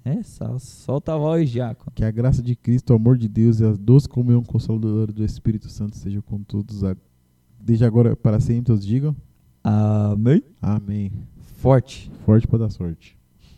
É, 0.06 0.22
solta 0.24 1.14
a 1.14 1.18
voz, 1.18 1.50
Jaco. 1.50 1.92
Que 1.94 2.04
a 2.04 2.12
graça 2.12 2.42
de 2.42 2.56
Cristo, 2.56 2.92
o 2.92 2.96
amor 2.96 3.18
de 3.18 3.28
Deus 3.28 3.60
e 3.60 3.66
a 3.66 3.74
doce 3.74 4.08
comunhão 4.08 4.44
consoladora 4.44 5.12
do 5.12 5.24
Espírito 5.24 5.70
Santo 5.70 5.98
seja 5.98 6.22
com 6.22 6.42
todos, 6.44 6.84
a- 6.84 6.96
desde 7.60 7.84
agora 7.84 8.16
para 8.16 8.40
sempre, 8.40 8.66
todos 8.66 8.86
digam. 8.86 9.16
Amém. 9.64 10.44
Amém. 10.62 11.12
Forte. 11.58 12.12
Forte 12.26 12.48
para 12.48 12.60
dar 12.60 12.70
sorte. 12.70 13.17